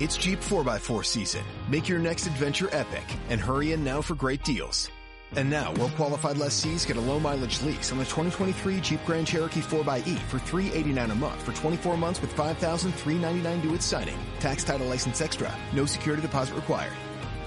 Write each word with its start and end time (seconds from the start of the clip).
It's 0.00 0.16
Jeep 0.16 0.38
4x4 0.38 1.04
season. 1.04 1.42
Make 1.68 1.88
your 1.88 1.98
next 1.98 2.28
adventure 2.28 2.68
epic 2.70 3.04
and 3.30 3.40
hurry 3.40 3.72
in 3.72 3.82
now 3.82 4.00
for 4.00 4.14
great 4.14 4.44
deals. 4.44 4.88
And 5.34 5.50
now, 5.50 5.72
well-qualified 5.72 6.38
lessees 6.38 6.86
get 6.86 6.96
a 6.96 7.00
low-mileage 7.00 7.60
lease 7.62 7.90
on 7.90 7.98
the 7.98 8.04
2023 8.04 8.80
Jeep 8.80 9.04
Grand 9.04 9.26
Cherokee 9.26 9.60
4xE 9.60 10.16
for 10.20 10.38
389 10.38 11.10
a 11.10 11.14
month 11.16 11.42
for 11.42 11.52
24 11.52 11.96
months 11.96 12.20
with 12.20 12.32
$5,399 12.36 13.60
due 13.60 13.74
at 13.74 13.82
signing. 13.82 14.16
Tax 14.38 14.62
title 14.62 14.86
license 14.86 15.20
extra. 15.20 15.52
No 15.72 15.84
security 15.84 16.22
deposit 16.22 16.54
required. 16.54 16.92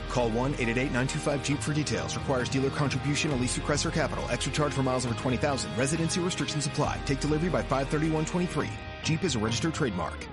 Call 0.10 0.30
1-888-925-JEEP 0.32 1.60
for 1.60 1.74
details. 1.74 2.18
Requires 2.18 2.50
dealer 2.50 2.70
contribution, 2.72 3.32
a 3.32 3.36
lease 3.38 3.56
through 3.56 3.64
Chrysler 3.64 3.94
Capital. 3.94 4.26
Extra 4.30 4.52
charge 4.52 4.74
for 4.74 4.84
miles 4.84 5.06
over 5.06 5.16
20,000. 5.16 5.72
Residency 5.78 6.20
restrictions 6.20 6.66
apply. 6.66 7.00
Take 7.06 7.22
delivery 7.22 7.50
by 7.50 7.64
531.23. 7.64 8.70
Jeep 9.04 9.24
is 9.24 9.36
a 9.36 9.40
registered 9.40 9.74
trademark. 9.74 10.28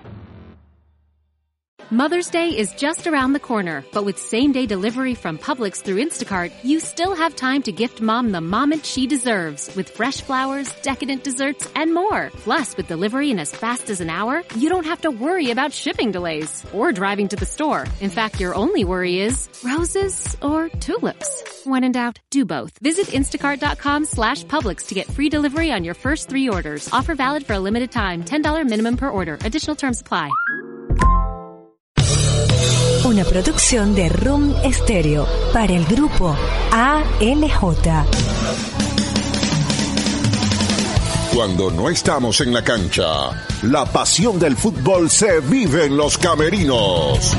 Mother's 1.90 2.28
Day 2.28 2.50
is 2.50 2.74
just 2.74 3.06
around 3.06 3.32
the 3.32 3.40
corner, 3.40 3.82
but 3.94 4.04
with 4.04 4.18
same 4.18 4.52
day 4.52 4.66
delivery 4.66 5.14
from 5.14 5.38
Publix 5.38 5.80
through 5.80 6.04
Instacart, 6.04 6.52
you 6.62 6.80
still 6.80 7.16
have 7.16 7.34
time 7.34 7.62
to 7.62 7.72
gift 7.72 8.02
mom 8.02 8.30
the 8.30 8.42
moment 8.42 8.84
she 8.84 9.06
deserves 9.06 9.74
with 9.74 9.88
fresh 9.88 10.20
flowers, 10.20 10.70
decadent 10.82 11.24
desserts, 11.24 11.66
and 11.74 11.94
more. 11.94 12.30
Plus, 12.44 12.76
with 12.76 12.88
delivery 12.88 13.30
in 13.30 13.38
as 13.38 13.52
fast 13.52 13.88
as 13.88 14.02
an 14.02 14.10
hour, 14.10 14.42
you 14.54 14.68
don't 14.68 14.84
have 14.84 15.00
to 15.00 15.10
worry 15.10 15.50
about 15.50 15.72
shipping 15.72 16.12
delays 16.12 16.62
or 16.74 16.92
driving 16.92 17.28
to 17.28 17.36
the 17.36 17.46
store. 17.46 17.86
In 18.02 18.10
fact, 18.10 18.38
your 18.38 18.54
only 18.54 18.84
worry 18.84 19.20
is 19.20 19.48
roses 19.64 20.36
or 20.42 20.68
tulips. 20.80 21.64
When 21.64 21.84
in 21.84 21.92
doubt, 21.92 22.18
do 22.28 22.44
both. 22.44 22.76
Visit 22.80 23.06
instacart.com 23.06 24.04
slash 24.04 24.44
Publix 24.44 24.88
to 24.88 24.94
get 24.94 25.06
free 25.06 25.30
delivery 25.30 25.72
on 25.72 25.84
your 25.84 25.94
first 25.94 26.28
three 26.28 26.50
orders. 26.50 26.86
Offer 26.92 27.14
valid 27.14 27.46
for 27.46 27.54
a 27.54 27.60
limited 27.60 27.90
time. 27.90 28.24
$10 28.24 28.68
minimum 28.68 28.98
per 28.98 29.08
order. 29.08 29.38
Additional 29.40 29.74
terms 29.74 30.02
apply. 30.02 30.30
Una 33.08 33.24
producción 33.24 33.94
de 33.94 34.10
Room 34.10 34.54
Stereo 34.70 35.26
para 35.54 35.72
el 35.72 35.86
grupo 35.86 36.36
ALJ. 36.70 38.04
Cuando 41.34 41.70
no 41.70 41.88
estamos 41.88 42.42
en 42.42 42.52
la 42.52 42.62
cancha, 42.62 43.30
la 43.62 43.86
pasión 43.86 44.38
del 44.38 44.58
fútbol 44.58 45.08
se 45.08 45.40
vive 45.40 45.86
en 45.86 45.96
los 45.96 46.18
camerinos. 46.18 47.34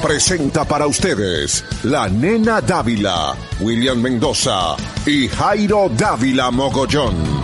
Presenta 0.00 0.64
para 0.64 0.86
ustedes 0.86 1.64
la 1.82 2.08
nena 2.08 2.60
Dávila, 2.60 3.34
William 3.58 4.00
Mendoza 4.00 4.76
y 5.04 5.26
Jairo 5.26 5.90
Dávila 5.96 6.52
Mogollón. 6.52 7.41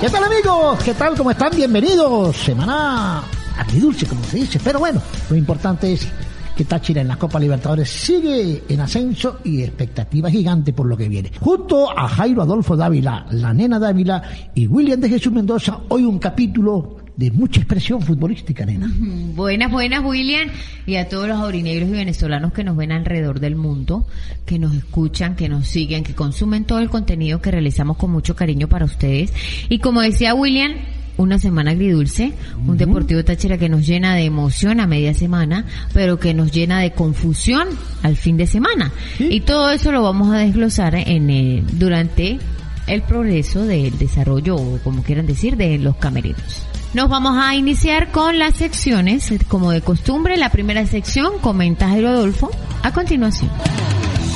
¿Qué 0.00 0.08
tal 0.08 0.24
amigos? 0.24 0.82
¿Qué 0.82 0.94
tal? 0.94 1.14
¿Cómo 1.14 1.30
están? 1.30 1.54
Bienvenidos. 1.54 2.34
Semana 2.34 3.22
agridulce, 3.58 4.06
como 4.06 4.24
se 4.24 4.38
dice. 4.38 4.58
Pero 4.64 4.78
bueno, 4.78 4.98
lo 5.28 5.36
importante 5.36 5.92
es 5.92 6.08
que 6.56 6.64
Táchira 6.64 7.02
en 7.02 7.08
la 7.08 7.16
Copa 7.16 7.38
Libertadores 7.38 7.90
sigue 7.90 8.64
en 8.66 8.80
ascenso 8.80 9.40
y 9.44 9.62
expectativa 9.62 10.30
gigante 10.30 10.72
por 10.72 10.86
lo 10.86 10.96
que 10.96 11.06
viene. 11.06 11.30
Junto 11.38 11.90
a 11.90 12.08
Jairo 12.08 12.40
Adolfo 12.40 12.78
Dávila, 12.78 13.26
la 13.30 13.52
nena 13.52 13.78
Dávila 13.78 14.22
y 14.54 14.66
William 14.66 15.00
de 15.00 15.10
Jesús 15.10 15.34
Mendoza, 15.34 15.80
hoy 15.88 16.06
un 16.06 16.18
capítulo 16.18 16.96
de 17.20 17.30
mucha 17.30 17.60
expresión 17.60 18.00
futbolística, 18.00 18.64
nena. 18.64 18.90
Buenas, 18.96 19.70
buenas, 19.70 20.02
William, 20.02 20.48
y 20.86 20.96
a 20.96 21.06
todos 21.06 21.28
los 21.28 21.36
aurinegros 21.36 21.90
y 21.90 21.92
venezolanos 21.92 22.54
que 22.54 22.64
nos 22.64 22.78
ven 22.78 22.92
alrededor 22.92 23.40
del 23.40 23.56
mundo, 23.56 24.06
que 24.46 24.58
nos 24.58 24.74
escuchan, 24.74 25.36
que 25.36 25.50
nos 25.50 25.68
siguen, 25.68 26.02
que 26.02 26.14
consumen 26.14 26.64
todo 26.64 26.78
el 26.78 26.88
contenido 26.88 27.42
que 27.42 27.50
realizamos 27.50 27.98
con 27.98 28.10
mucho 28.10 28.34
cariño 28.34 28.68
para 28.68 28.86
ustedes. 28.86 29.34
Y 29.68 29.80
como 29.80 30.00
decía 30.00 30.34
William, 30.34 30.72
una 31.18 31.38
semana 31.38 31.72
agridulce, 31.72 32.32
un 32.66 32.78
Deportivo 32.78 33.22
Táchira 33.22 33.58
que 33.58 33.68
nos 33.68 33.86
llena 33.86 34.14
de 34.14 34.24
emoción 34.24 34.80
a 34.80 34.86
media 34.86 35.12
semana, 35.12 35.66
pero 35.92 36.18
que 36.18 36.32
nos 36.32 36.50
llena 36.52 36.80
de 36.80 36.92
confusión 36.92 37.68
al 38.02 38.16
fin 38.16 38.38
de 38.38 38.46
semana. 38.46 38.92
Y 39.18 39.40
todo 39.40 39.70
eso 39.72 39.92
lo 39.92 40.02
vamos 40.02 40.34
a 40.34 40.38
desglosar 40.38 40.94
en 40.94 41.28
eh, 41.28 41.62
durante 41.72 42.38
el 42.86 43.02
progreso 43.02 43.66
del 43.66 43.98
desarrollo, 43.98 44.56
o 44.56 44.78
como 44.82 45.02
quieran 45.02 45.26
decir, 45.26 45.58
de 45.58 45.76
los 45.76 45.96
camerinos. 45.96 46.69
Nos 46.92 47.08
vamos 47.08 47.36
a 47.38 47.54
iniciar 47.54 48.10
con 48.10 48.40
las 48.40 48.56
secciones, 48.56 49.32
como 49.46 49.70
de 49.70 49.80
costumbre. 49.80 50.36
La 50.36 50.50
primera 50.50 50.84
sección, 50.86 51.34
comenta 51.40 51.88
Jairo 51.88 52.08
Adolfo. 52.08 52.50
A 52.82 52.92
continuación. 52.92 53.48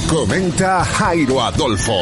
Comenta 0.09 0.84
Jairo 0.84 1.42
Adolfo. 1.42 1.92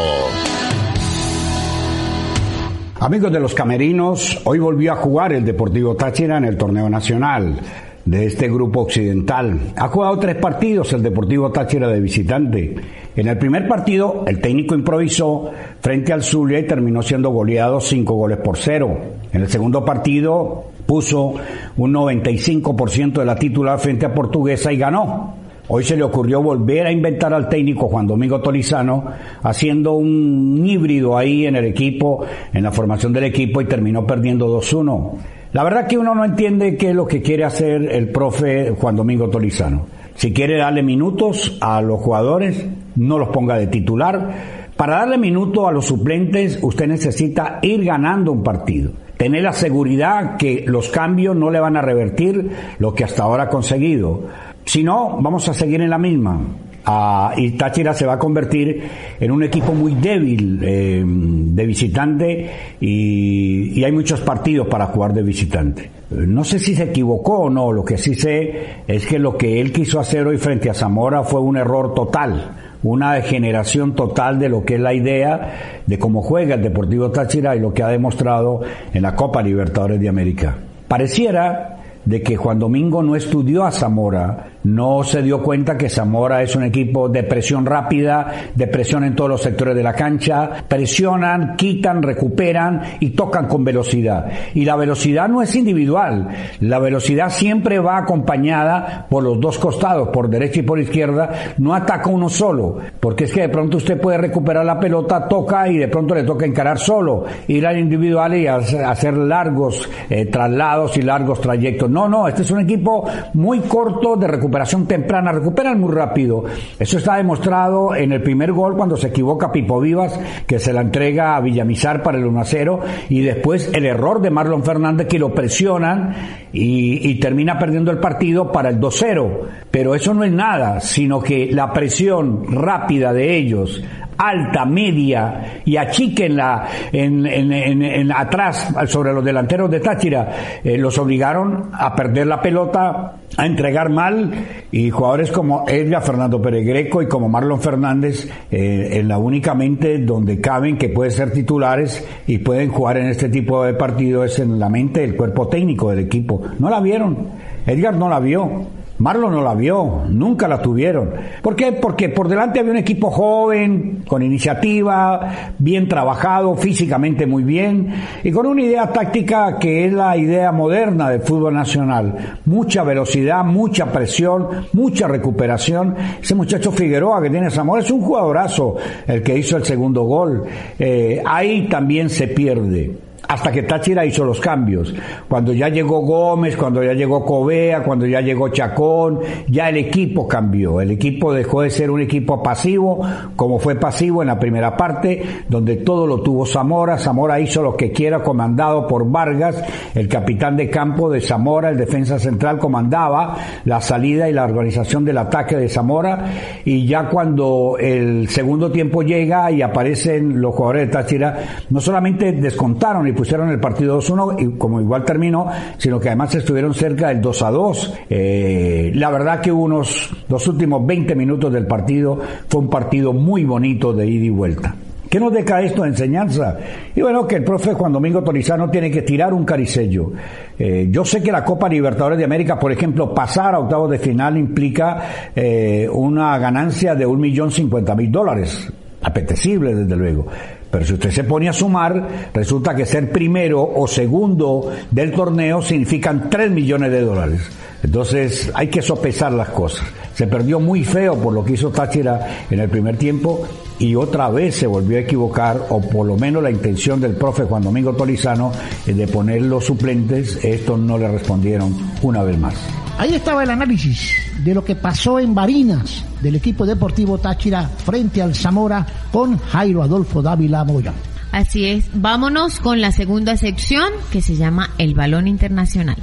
Amigos 3.01 3.33
de 3.33 3.41
los 3.41 3.55
Camerinos, 3.55 4.43
hoy 4.45 4.59
volvió 4.59 4.93
a 4.93 4.97
jugar 4.97 5.33
el 5.33 5.47
Deportivo 5.47 5.97
Táchira 5.97 6.37
en 6.37 6.45
el 6.45 6.59
torneo 6.59 6.91
nacional 6.91 7.59
de 8.05 8.27
este 8.27 8.49
grupo 8.49 8.81
occidental. 8.83 9.73
Ha 9.75 9.89
jugado 9.89 10.19
tres 10.19 10.37
partidos 10.37 10.93
el 10.93 11.03
Deportivo 11.03 11.51
Táchira 11.51 11.89
de 11.89 11.99
visitante. 11.99 12.75
En 13.17 13.27
el 13.27 13.39
primer 13.39 13.67
partido, 13.67 14.25
el 14.27 14.39
técnico 14.39 14.75
improvisó 14.75 15.51
frente 15.81 16.13
al 16.13 16.23
Zulia 16.23 16.59
y 16.59 16.67
terminó 16.67 17.01
siendo 17.01 17.31
goleado 17.31 17.81
cinco 17.81 18.13
goles 18.15 18.37
por 18.45 18.59
cero. 18.59 19.22
En 19.33 19.41
el 19.41 19.49
segundo 19.49 19.85
partido, 19.85 20.65
puso 20.87 21.35
un 21.77 21.93
95% 21.93 23.13
de 23.15 23.25
la 23.25 23.37
titular 23.37 23.79
frente 23.79 24.07
a 24.07 24.15
Portuguesa 24.15 24.73
y 24.73 24.77
ganó. 24.77 25.35
Hoy 25.69 25.85
se 25.85 25.97
le 25.97 26.03
ocurrió 26.03 26.43
volver 26.43 26.87
a 26.87 26.93
inventar 26.93 27.33
al 27.33 27.49
técnico 27.49 27.89
Juan 27.89 28.07
Domingo 28.07 28.41
Tolizano, 28.41 29.05
haciendo 29.43 29.93
un 29.93 30.63
híbrido 30.67 31.17
ahí 31.17 31.47
en 31.47 31.57
el 31.57 31.65
equipo, 31.65 32.27
en 32.53 32.65
la 32.65 32.73
formación 32.73 33.13
del 33.13 33.25
equipo 33.25 33.61
y 33.61 33.65
terminó 33.65 34.07
perdiendo 34.07 34.49
2-1. 34.61 35.13
La 35.53 35.65
verdad 35.65 35.87
que 35.87 35.99
uno 35.99 36.15
no 36.15 36.25
entiende 36.25 36.77
qué 36.77 36.91
es 36.91 36.95
lo 36.95 37.07
que 37.07 37.23
quiere 37.23 37.45
hacer 37.45 37.91
el 37.91 38.09
profe 38.09 38.71
Juan 38.79 38.97
Domingo 38.97 39.31
Tolizano. 39.31 39.87
Si 40.15 40.33
quiere 40.33 40.59
darle 40.59 40.83
minutos 40.83 41.57
a 41.61 41.81
los 41.81 42.01
jugadores, 42.01 42.67
no 42.97 43.19
los 43.19 43.29
ponga 43.29 43.57
de 43.57 43.69
titular. 43.69 44.31
Para 44.77 44.97
darle 44.97 45.17
minutos 45.17 45.67
a 45.67 45.73
los 45.73 45.87
suplentes, 45.87 46.59
usted 46.61 46.87
necesita 46.87 47.61
ir 47.63 47.85
ganando 47.85 48.33
un 48.33 48.43
partido. 48.43 48.93
Tener 49.23 49.45
la 49.45 49.53
seguridad 49.53 50.37
que 50.37 50.65
los 50.67 50.89
cambios 50.89 51.37
no 51.37 51.49
le 51.49 51.61
van 51.61 51.77
a 51.77 51.81
revertir 51.81 52.51
lo 52.81 52.93
que 52.93 53.05
hasta 53.05 53.23
ahora 53.23 53.45
ha 53.45 53.49
conseguido. 53.49 54.25
Si 54.65 54.83
no, 54.83 55.17
vamos 55.21 55.49
a 55.49 55.55
seguir 55.55 55.81
en 55.81 55.91
la 55.91 55.99
misma. 55.99 56.41
Ah, 56.85 57.35
y 57.37 57.53
Táchira 57.53 57.95
se 57.95 58.07
va 58.07 58.15
a 58.15 58.19
convertir 58.19 58.83
en 59.21 59.31
un 59.31 59.45
equipo 59.45 59.73
muy 59.73 59.95
débil 59.95 60.59
eh, 60.63 61.03
de 61.05 61.67
visitante 61.67 62.51
y, 62.81 63.79
y 63.79 63.85
hay 63.85 63.93
muchos 63.93 64.21
partidos 64.21 64.67
para 64.67 64.87
jugar 64.87 65.15
de 65.15 65.23
visitante. 65.23 65.91
No 66.11 66.45
sé 66.45 66.59
si 66.59 66.75
se 66.75 66.85
equivocó 66.85 67.43
o 67.43 67.51
no, 67.51 67.73
lo 67.73 67.85
que 67.85 67.97
sí 67.97 68.15
sé 68.15 68.83
es 68.87 69.07
que 69.07 69.19
lo 69.19 69.39
que 69.39 69.61
él 69.61 69.73
quiso 69.73 70.01
hacer 70.01 70.27
hoy 70.27 70.39
frente 70.39 70.69
a 70.69 70.75
Zamora 70.75 71.23
fue 71.23 71.41
un 71.41 71.57
error 71.57 71.95
total, 71.95 72.51
una 72.83 73.15
degeneración 73.15 73.95
total 73.95 74.39
de 74.39 74.49
lo 74.49 74.65
que 74.65 74.75
es 74.75 74.81
la 74.81 74.93
idea 74.93 75.83
de 75.87 75.99
cómo 75.99 76.21
juega 76.21 76.57
el 76.57 76.63
Deportivo 76.63 77.11
Táchira 77.11 77.57
y 77.57 77.61
lo 77.61 77.73
que 77.73 77.83
ha 77.83 77.89
demostrado 77.89 78.61
en 78.93 79.03
la 79.03 79.15
Copa 79.15 79.41
Libertadores 79.41 80.01
de 80.01 80.09
América. 80.09 80.57
Pareciera 80.89 81.79
de 82.05 82.23
que 82.23 82.37
Juan 82.37 82.59
Domingo 82.59 83.03
no 83.03 83.17
estudió 83.17 83.65
a 83.65 83.71
Zamora, 83.71 84.52
no 84.65 85.03
se 85.03 85.23
dio 85.23 85.43
cuenta 85.43 85.77
que 85.77 85.89
Zamora 85.89 86.43
es 86.43 86.55
un 86.55 86.65
equipo 86.65 87.09
de 87.09 87.23
presión 87.25 87.67
rápida, 87.67 88.51
de 88.55 88.67
presión 88.67 89.05
en 89.05 89.15
todos 89.15 89.31
los 89.31 89.43
sectores 89.43 89.75
de 89.75 89.83
la 89.83 89.95
cancha, 89.95 90.51
presionan, 90.69 91.57
quitan, 91.57 92.03
recuperan 92.03 92.83
y 93.01 93.11
tocan 93.11 93.49
con 93.49 93.65
velocidad. 93.65 94.27
Y 94.55 94.65
la 94.65 94.77
velocidad 94.77 95.29
no 95.29 95.43
es 95.43 95.55
individual, 95.55 96.29
la 96.61 96.79
velocidad 96.79 97.31
siempre 97.31 97.79
va 97.79 97.99
acompañada 97.99 99.07
por 99.09 99.25
los 99.25 99.41
dos 99.41 99.59
costados, 99.59 100.09
por 100.09 100.29
derecha 100.29 100.61
y 100.61 100.63
por 100.63 100.79
izquierda, 100.79 101.55
no 101.59 101.75
ataca 101.75 102.09
uno 102.09 102.29
solo, 102.29 102.79
porque 103.01 103.25
es 103.25 103.33
que 103.33 103.43
de 103.43 103.49
pronto 103.49 103.79
usted 103.79 104.01
puede 104.01 104.19
recuperar 104.19 104.65
la 104.65 104.79
pelota, 104.79 105.27
toca 105.27 105.69
y 105.69 105.79
de 105.79 105.89
pronto 105.89 106.15
le 106.15 106.25
toca 106.25 106.47
encarar 106.47 106.79
solo, 106.79 107.25
ir 107.49 107.67
al 107.67 107.79
individual 107.79 108.37
y 108.37 108.47
hacer 108.47 109.17
largos 109.17 109.89
eh, 110.09 110.27
traslados 110.27 110.97
y 110.97 111.03
largos 111.03 111.41
trayectos. 111.41 111.91
No, 111.91 112.09
no, 112.09 112.29
este 112.29 112.43
es 112.43 112.51
un 112.51 112.61
equipo 112.61 113.09
muy 113.35 113.61
corto 113.61 114.17
de 114.17 114.29
recuperación 114.29 114.52
temprana, 114.87 115.33
recuperan 115.33 115.81
muy 115.81 115.93
rápido. 115.93 116.45
Eso 116.79 116.99
está 116.99 117.17
demostrado 117.17 117.95
en 117.95 118.13
el 118.13 118.23
primer 118.23 118.53
gol 118.53 118.77
cuando 118.77 118.97
se 118.97 119.09
equivoca 119.09 119.51
Pipo 119.51 119.81
Vivas, 119.81 120.19
que 120.47 120.59
se 120.59 120.73
la 120.73 120.83
entrega 120.83 121.37
a 121.37 121.41
Villamizar 121.41 122.03
para 122.03 122.19
el 122.19 122.27
1 122.27 122.41
a 122.41 122.45
0, 122.45 122.81
y 123.09 123.23
después 123.23 123.71
el 123.73 123.87
error 123.87 124.21
de 124.21 124.31
Marlon 124.31 124.63
Fernández 124.63 125.09
que 125.09 125.19
lo 125.19 125.35
presionan 125.35 126.15
y, 126.53 127.11
y 127.11 127.19
termina 127.19 127.59
perdiendo 127.59 127.91
el 127.91 127.99
partido 127.99 128.53
para 128.53 128.69
el 128.69 128.79
2-0. 128.79 129.31
Pero 129.71 129.95
eso 129.95 130.15
no 130.15 130.23
es 130.23 130.33
nada, 130.33 130.81
sino 130.81 131.21
que 131.21 131.51
la 131.51 131.73
presión 131.73 132.45
rápida 132.53 133.13
de 133.13 133.37
ellos 133.37 133.83
alta, 134.17 134.65
media 134.65 135.63
y 135.65 135.77
achiquen 135.77 136.37
la, 136.37 136.69
en, 136.93 137.27
en, 137.27 138.13
atrás 138.13 138.75
sobre 138.87 139.13
los 139.13 139.25
delanteros 139.25 139.71
de 139.71 139.81
Táchira, 139.81 140.61
eh, 140.63 140.77
los 140.79 140.99
obligaron 140.99 141.71
a 141.73 141.95
perder 141.95 142.27
la 142.27 142.41
pelota, 142.41 143.17
a 143.37 143.47
entregar 143.47 143.89
mal 143.91 144.31
y 144.71 144.91
jugadores 144.91 145.31
como 145.31 145.65
Edgar 145.69 146.03
Fernando 146.03 146.41
Peregreco 146.41 147.03
y 147.03 147.09
como 147.09 147.29
Marlon 147.29 147.61
Fernández 147.61 148.29
eh, 148.51 148.89
en 148.93 149.09
la 149.09 149.19
únicamente 149.19 149.99
donde 149.99 150.41
caben 150.41 150.77
que 150.77 150.89
pueden 150.89 151.13
ser 151.13 151.33
titulares 151.33 152.07
y 152.27 152.39
pueden 152.39 152.71
jugar 152.71 152.99
en 152.99 153.07
este 153.07 153.29
tipo 153.29 153.65
de 153.65 153.75
partidos 153.75 154.33
es 154.33 154.39
en 154.39 154.59
la 154.59 154.69
mente 154.69 155.01
del 155.01 155.17
cuerpo 155.17 155.49
técnico 155.49 155.91
del 155.91 156.01
equipo. 156.01 156.43
No 156.59 156.69
la 156.71 156.81
vieron, 156.81 157.29
Edgar 157.67 157.95
no 157.95 158.09
la 158.09 158.21
vio. 158.21 158.82
Marlon 159.03 159.33
no 159.33 159.43
la 159.43 159.55
vio, 159.55 160.05
nunca 160.09 160.47
la 160.47 160.63
tuvieron. 160.63 161.11
¿Por 161.43 161.57
qué? 161.57 161.73
Porque 161.73 162.09
por 162.09 162.29
delante 162.29 162.61
había 162.61 162.71
un 162.71 162.79
equipo 162.79 163.11
joven, 163.11 164.05
con 164.07 164.23
iniciativa, 164.23 165.53
bien 165.59 165.89
trabajado, 165.89 166.55
físicamente 166.55 167.27
muy 167.27 167.43
bien, 167.43 167.93
y 168.23 168.31
con 168.31 168.47
una 168.47 168.63
idea 168.63 168.93
táctica 168.93 169.59
que 169.59 169.87
es 169.87 169.93
la 169.93 170.17
idea 170.17 170.53
moderna 170.53 171.11
del 171.11 171.23
fútbol 171.23 171.53
nacional. 171.53 172.39
Mucha 172.45 172.85
velocidad, 172.85 173.45
mucha 173.45 173.87
presión, 173.91 174.47
mucha 174.73 175.09
recuperación. 175.09 175.97
Ese 176.23 176.37
muchacho 176.37 176.71
Figueroa 176.71 177.21
que 177.21 177.31
tiene 177.31 177.51
Zamora 177.51 177.83
es 177.83 177.91
un 177.91 178.03
jugadorazo, 178.03 178.77
el 179.09 179.21
que 179.21 179.37
hizo 179.37 179.57
el 179.57 179.65
segundo 179.65 180.05
gol. 180.05 180.45
Eh, 180.79 181.21
ahí 181.27 181.67
también 181.69 182.09
se 182.09 182.29
pierde 182.29 182.93
hasta 183.33 183.51
que 183.51 183.63
Táchira 183.63 184.05
hizo 184.05 184.25
los 184.25 184.41
cambios. 184.41 184.95
Cuando 185.27 185.55
ya 185.55 185.71
llegó 185.71 186.01
Gómez, 186.01 186.55
cuando 186.55 186.83
ya 186.83 186.93
llegó 186.93 187.25
Covea, 187.25 187.83
cuando 187.83 188.07
ya 188.07 188.21
llegó 188.21 188.51
Chacón, 188.51 189.21
ya 189.49 189.71
el 189.71 189.79
equipo 189.79 190.29
cambió. 190.29 190.83
El 190.83 190.91
equipo 190.91 191.33
dejó 191.33 191.63
de 191.63 191.71
ser 191.71 191.91
un 191.91 192.03
equipo 192.03 192.43
pasivo, 192.43 193.01
como 193.35 193.59
fue 193.59 193.77
pasivo 193.77 194.21
en 194.21 194.29
la 194.29 194.39
primera 194.39 194.77
parte, 194.77 195.45
donde 195.49 195.77
todo 195.77 196.07
lo 196.07 196.21
tuvo 196.21 196.45
Zamora. 196.45 196.99
Zamora 196.99 197.41
hizo 197.41 197.63
lo 197.63 197.75
que 197.75 197.91
quiera, 197.91 198.23
comandado 198.23 198.87
por 198.87 199.11
Vargas, 199.11 199.65
el 199.95 200.09
capitán 200.09 200.59
de 200.59 200.69
campo 200.69 201.09
de 201.09 201.23
Zamora, 201.23 201.71
el 201.71 201.79
defensa 201.79 202.19
central 202.19 202.59
comandaba 202.59 203.37
la 203.65 203.81
salida 203.81 204.29
y 204.29 204.35
la 204.35 204.45
organización 204.45 205.07
del 205.07 205.17
ataque 205.17 205.57
de 205.57 205.71
Zamora. 205.71 206.27
Y 206.67 206.87
ya 206.87 207.09
cuando 207.09 207.77
el 207.81 208.29
segundo 208.29 208.71
tiempo 208.71 209.03
llega 209.03 209.51
y 209.51 209.63
aparecen 209.63 210.39
los 210.39 210.55
jugadores 210.55 210.89
de 210.89 210.93
Táchira, 210.93 211.39
no 211.71 211.81
solamente 211.81 212.33
descontaron 212.33 213.09
y 213.09 213.13
pusieron 213.23 213.51
el 213.51 213.61
partido 213.61 214.01
2-1 214.01 214.35
y 214.43 214.59
como 214.59 214.81
igual 214.81 215.05
terminó, 215.05 215.47
sino 215.79 216.01
que 216.01 216.09
además 216.09 216.35
estuvieron 216.35 216.75
cerca 216.75 217.07
del 217.07 217.23
2-2. 217.23 217.93
Eh, 218.11 218.91
la 218.97 219.11
verdad 219.11 219.41
que 219.41 219.53
unos, 219.53 220.11
los 220.29 220.49
últimos 220.49 220.85
20 220.85 221.15
minutos 221.15 221.53
del 221.53 221.65
partido 221.69 222.19
fue 222.49 222.63
un 222.63 222.69
partido 222.69 223.13
muy 223.13 223.45
bonito 223.45 223.93
de 223.93 224.09
ida 224.09 224.25
y 224.25 224.31
vuelta. 224.31 224.75
¿Qué 225.09 225.21
nos 225.21 225.33
deja 225.33 225.63
esto 225.63 225.83
de 225.83 225.91
enseñanza? 225.91 226.59
Y 226.97 227.01
bueno, 227.01 227.25
que 227.29 227.37
el 227.37 227.45
profe 227.45 227.75
Juan 227.75 227.93
Domingo 227.93 228.25
Torizano 228.25 228.69
tiene 228.69 228.91
que 228.91 229.03
tirar 229.03 229.33
un 229.33 229.45
caricello. 229.45 230.11
Eh, 230.59 230.89
yo 230.91 231.05
sé 231.05 231.23
que 231.23 231.31
la 231.31 231.45
Copa 231.45 231.69
Libertadores 231.69 232.19
de 232.19 232.25
América, 232.25 232.59
por 232.59 232.73
ejemplo, 232.73 233.15
pasar 233.15 233.55
a 233.55 233.61
octavos 233.61 233.89
de 233.89 234.01
final 234.01 234.37
implica 234.37 235.31
eh, 235.37 235.89
una 235.93 236.37
ganancia 236.39 236.97
de 236.97 237.07
un 237.07 237.21
millón 237.21 237.53
cincuenta 237.53 237.95
mil 237.95 238.11
dólares. 238.11 238.69
Apetecible, 239.01 239.77
desde 239.77 239.95
luego. 239.95 240.27
Pero 240.73 240.87
si 240.87 240.95
usted 240.95 241.11
se 241.11 241.25
pone 241.25 241.51
a 241.51 241.53
sumar, 241.53 242.31
resulta 242.33 242.75
que 242.75 242.87
ser 242.87 243.13
primero 243.13 243.63
o 243.63 243.87
segundo 243.87 244.73
del 244.91 245.13
torneo 245.13 245.61
significan 245.61 246.31
3 246.31 246.51
millones 246.51 246.91
de 246.91 247.03
dólares. 247.03 247.43
Entonces 247.83 248.51
hay 248.55 248.69
que 248.69 248.81
sopesar 248.81 249.33
las 249.33 249.51
cosas. 249.51 249.87
Se 250.15 250.27
perdió 250.27 250.61
muy 250.61 250.83
feo 250.83 251.17
por 251.17 251.35
lo 251.35 251.45
que 251.45 251.53
hizo 251.53 251.69
Táchira 251.69 252.47
en 252.51 252.59
el 252.59 252.71
primer 252.71 252.97
tiempo 252.97 253.47
y 253.79 253.95
otra 253.97 254.31
vez 254.31 254.57
se 254.57 254.67
volvió 254.67 254.97
a 254.97 255.01
equivocar, 255.01 255.61
o 255.69 255.79
por 255.83 256.07
lo 256.07 256.17
menos 256.17 256.43
la 256.43 256.51
intención 256.51 257.03
del 257.03 257.17
profe 257.17 257.43
Juan 257.43 257.65
Domingo 257.65 257.93
Tolizano 257.93 258.51
de 258.87 259.07
poner 259.09 259.43
los 259.43 259.67
suplentes, 259.67 260.43
estos 260.43 260.79
no 260.79 260.97
le 260.97 261.09
respondieron 261.09 261.77
una 262.01 262.23
vez 262.23 262.39
más. 262.39 262.55
Ahí 262.97 263.15
estaba 263.15 263.43
el 263.43 263.51
análisis 263.51 264.32
de 264.45 264.55
lo 264.55 264.65
que 264.65 264.77
pasó 264.77 265.19
en 265.19 265.35
Barinas 265.35 266.05
del 266.21 266.37
equipo 266.37 266.67
deportivo 266.67 267.19
Táchira 267.19 267.69
frente 267.69 268.23
al 268.23 268.35
Zamora 268.35 268.87
con 269.11 269.39
Jairo 269.39 269.83
Adolfo 269.83 270.23
Dávila 270.23 270.65
Moya. 270.65 270.93
Así 271.31 271.65
es, 271.65 271.87
vámonos 271.95 272.59
con 272.59 272.81
la 272.81 272.93
segunda 272.93 273.37
sección 273.37 273.91
que 274.11 274.21
se 274.21 274.37
llama 274.37 274.71
El 274.79 274.95
Balón 274.95 275.27
Internacional. 275.27 275.97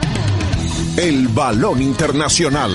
El 0.98 1.28
Balón 1.28 1.82
Internacional. 1.82 2.72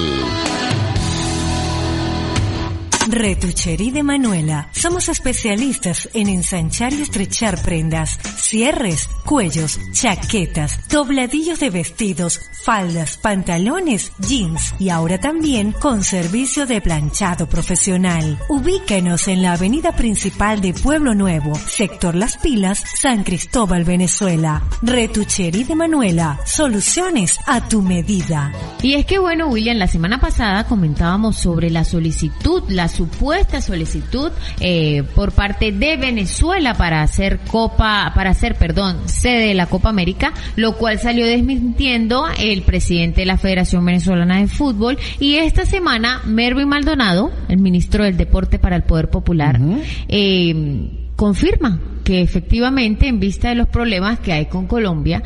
Retucherí 3.09 3.91
de 3.91 4.03
Manuela. 4.03 4.69
Somos 4.73 5.09
especialistas 5.09 6.09
en 6.15 6.29
ensanchar 6.29 6.93
y 6.95 7.03
estrechar 7.03 7.61
prendas, 7.63 8.19
cierres, 8.37 9.09
cuellos, 9.27 9.79
chaquetas, 9.93 10.89
dobladillos 10.89 11.61
de 11.61 11.71
vestidos, 11.71 12.41
faldas, 12.65 13.19
pantalones, 13.19 14.13
jeans 14.19 14.75
y 14.79 14.89
ahora 14.89 15.19
también 15.19 15.73
con 15.73 16.03
servicio 16.03 16.67
de 16.67 16.81
planchado 16.81 17.47
profesional. 17.47 18.39
Ubíquenos 18.49 19.29
en 19.29 19.43
la 19.43 19.53
avenida 19.53 19.93
principal 19.93 20.63
de 20.63 20.73
Pueblo 20.73 21.15
Nuevo, 21.15 21.55
sector 21.55 22.15
Las 22.15 22.39
Pilas, 22.39 22.83
San 23.01 23.23
Cristóbal, 23.23 23.85
Venezuela. 23.85 24.63
Retucherí 24.81 25.65
de 25.65 25.75
Manuela. 25.75 26.41
Soluciones 26.47 27.39
a 27.47 27.69
tu 27.69 27.83
medida. 27.83 28.53
Y 28.83 28.95
es 28.95 29.05
que 29.05 29.19
bueno, 29.19 29.49
William, 29.49 29.77
la 29.77 29.89
semana 29.89 30.21
pasada 30.21 30.67
comentábamos 30.67 31.37
sobre 31.37 31.71
la 31.71 31.85
solicitud, 31.85 32.63
la 32.69 32.89
supuesta 32.95 33.61
solicitud 33.61 34.31
eh, 34.61 35.03
por 35.15 35.33
parte 35.33 35.73
de 35.73 35.97
Venezuela 35.97 36.75
para 36.75 37.03
hacer 37.03 37.41
Copa, 37.51 38.13
para 38.15 38.31
hacer, 38.31 38.55
perdón, 38.57 39.09
sede 39.09 39.49
de 39.49 39.55
la 39.55 39.67
Copa 39.67 39.89
América, 39.89 40.33
lo 40.57 40.77
cual 40.77 40.99
salió 40.99 41.27
desmintiendo 41.27 42.27
el 42.39 42.63
presidente 42.63 43.23
de 43.23 43.27
la 43.27 43.37
Federación 43.37 43.85
Venezolana 43.85 44.39
de 44.39 44.47
Fútbol. 44.47 44.99
Y 45.19 45.37
esta 45.37 45.67
semana 45.67 46.23
Mervyn 46.25 46.69
Maldonado, 46.69 47.33
el 47.49 47.59
ministro 47.59 48.05
del 48.05 48.17
Deporte 48.17 48.59
para 48.59 48.77
el 48.77 48.85
Poder 48.85 49.11
Popular, 49.11 49.61
eh, 50.09 51.11
confirma 51.17 51.81
que 52.05 52.21
efectivamente 52.21 53.09
en 53.09 53.19
vista 53.19 53.49
de 53.49 53.55
los 53.55 53.69
problemas 53.69 54.19
que 54.21 54.33
hay 54.33 54.47
con 54.47 54.67
Colombia 54.67 55.23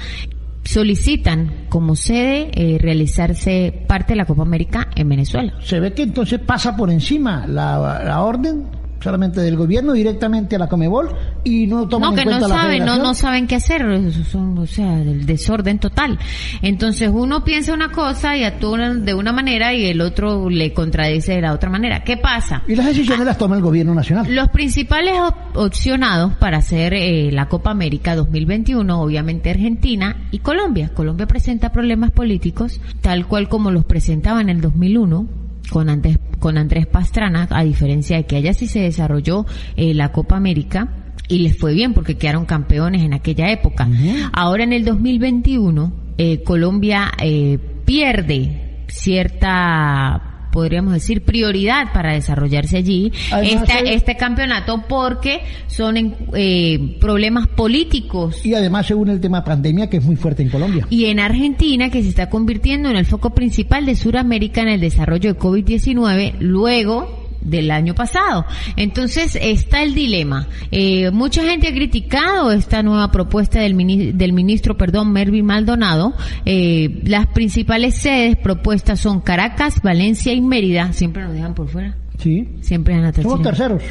solicitan 0.68 1.66
como 1.70 1.96
sede 1.96 2.50
eh, 2.52 2.78
realizarse 2.78 3.72
parte 3.86 4.12
de 4.12 4.16
la 4.16 4.26
Copa 4.26 4.42
América 4.42 4.88
en 4.94 5.08
Venezuela. 5.08 5.54
Se 5.62 5.80
ve 5.80 5.94
que 5.94 6.02
entonces 6.02 6.40
pasa 6.40 6.76
por 6.76 6.90
encima 6.90 7.46
la, 7.46 8.02
la 8.04 8.22
orden 8.22 8.66
solamente 9.00 9.40
del 9.40 9.56
gobierno 9.56 9.92
directamente 9.92 10.56
a 10.56 10.58
la 10.58 10.68
Comebol 10.68 11.10
y 11.44 11.66
no 11.66 11.88
toman 11.88 12.14
no, 12.14 12.20
en 12.20 12.24
cuenta 12.24 12.48
no 12.48 12.54
saben, 12.54 12.80
la 12.80 12.96
no, 12.96 13.02
no 13.02 13.14
saben 13.14 13.46
qué 13.46 13.56
hacer, 13.56 14.12
son, 14.30 14.58
o 14.58 14.66
sea, 14.66 14.96
del 14.96 15.26
desorden 15.26 15.78
total. 15.78 16.18
Entonces 16.62 17.10
uno 17.12 17.44
piensa 17.44 17.72
una 17.72 17.90
cosa 17.90 18.36
y 18.36 18.44
actúa 18.44 18.94
de 18.94 19.14
una 19.14 19.32
manera 19.32 19.74
y 19.74 19.86
el 19.86 20.00
otro 20.00 20.50
le 20.50 20.72
contradice 20.72 21.34
de 21.34 21.40
la 21.42 21.52
otra 21.52 21.70
manera. 21.70 22.04
¿Qué 22.04 22.16
pasa? 22.16 22.62
Y 22.66 22.76
las 22.76 22.86
decisiones 22.86 23.24
las 23.24 23.38
toma 23.38 23.56
el 23.56 23.62
gobierno 23.62 23.94
nacional. 23.94 24.26
Los 24.34 24.48
principales 24.48 25.14
opcionados 25.54 26.34
para 26.34 26.58
hacer 26.58 26.94
eh, 26.94 27.30
la 27.32 27.48
Copa 27.48 27.70
América 27.70 28.14
2021, 28.14 29.00
obviamente 29.00 29.50
Argentina 29.50 30.16
y 30.30 30.38
Colombia. 30.40 30.90
Colombia 30.94 31.26
presenta 31.26 31.72
problemas 31.72 32.10
políticos, 32.10 32.80
tal 33.00 33.26
cual 33.26 33.48
como 33.48 33.70
los 33.70 33.84
presentaba 33.84 34.40
en 34.40 34.48
el 34.48 34.60
2001 34.60 35.47
con 35.70 35.88
Andrés, 35.88 36.18
con 36.38 36.58
Andrés 36.58 36.86
Pastrana, 36.86 37.46
a 37.50 37.64
diferencia 37.64 38.16
de 38.16 38.26
que 38.26 38.36
allá 38.36 38.52
sí 38.54 38.66
se 38.66 38.80
desarrolló 38.80 39.46
eh, 39.76 39.94
la 39.94 40.12
Copa 40.12 40.36
América 40.36 41.12
y 41.28 41.40
les 41.40 41.58
fue 41.58 41.74
bien 41.74 41.94
porque 41.94 42.16
quedaron 42.16 42.46
campeones 42.46 43.02
en 43.02 43.12
aquella 43.12 43.50
época. 43.50 43.88
Ahora 44.32 44.64
en 44.64 44.72
el 44.72 44.84
2021, 44.84 45.92
eh, 46.16 46.42
Colombia 46.42 47.12
eh, 47.22 47.58
pierde 47.84 48.84
cierta 48.88 50.27
podríamos 50.50 50.92
decir, 50.92 51.22
prioridad 51.22 51.92
para 51.92 52.12
desarrollarse 52.12 52.76
allí 52.76 53.12
este, 53.42 53.94
este 53.94 54.16
campeonato 54.16 54.84
porque 54.88 55.40
son 55.66 56.16
eh, 56.34 56.96
problemas 57.00 57.48
políticos. 57.48 58.44
Y 58.44 58.54
además 58.54 58.86
según 58.86 59.10
el 59.10 59.20
tema 59.20 59.44
pandemia 59.44 59.88
que 59.88 59.98
es 59.98 60.04
muy 60.04 60.16
fuerte 60.16 60.42
en 60.42 60.50
Colombia. 60.50 60.86
Y 60.90 61.06
en 61.06 61.20
Argentina 61.20 61.90
que 61.90 62.02
se 62.02 62.08
está 62.08 62.30
convirtiendo 62.30 62.90
en 62.90 62.96
el 62.96 63.06
foco 63.06 63.30
principal 63.30 63.86
de 63.86 63.96
Sudamérica 63.96 64.62
en 64.62 64.68
el 64.68 64.80
desarrollo 64.80 65.34
de 65.34 65.38
COVID-19 65.38 66.34
luego 66.38 67.17
del 67.40 67.70
año 67.70 67.94
pasado. 67.94 68.44
Entonces 68.76 69.38
está 69.40 69.82
el 69.82 69.94
dilema. 69.94 70.48
Eh, 70.70 71.10
mucha 71.10 71.42
gente 71.42 71.68
ha 71.68 71.72
criticado 71.72 72.50
esta 72.52 72.82
nueva 72.82 73.10
propuesta 73.10 73.60
del, 73.60 74.16
del 74.16 74.32
ministro, 74.32 74.76
perdón, 74.76 75.12
Mervyn 75.12 75.44
Maldonado. 75.44 76.14
Eh, 76.44 77.00
las 77.04 77.26
principales 77.28 77.96
sedes 77.96 78.36
propuestas 78.36 79.00
son 79.00 79.20
Caracas, 79.20 79.80
Valencia 79.82 80.32
y 80.32 80.40
Mérida. 80.40 80.92
Siempre 80.92 81.22
nos 81.22 81.32
dejan 81.32 81.54
por 81.54 81.68
fuera. 81.68 81.96
Sí. 82.18 82.48
Siempre 82.60 82.94
gana 82.94 83.12
Táchira. 83.12 83.30
Somos 83.30 83.42
terceros. 83.46 83.82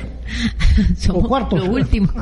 Somos 0.97 1.23
o 1.23 1.27
cuartos. 1.27 1.65
Lo 1.65 1.73
último. 1.73 2.09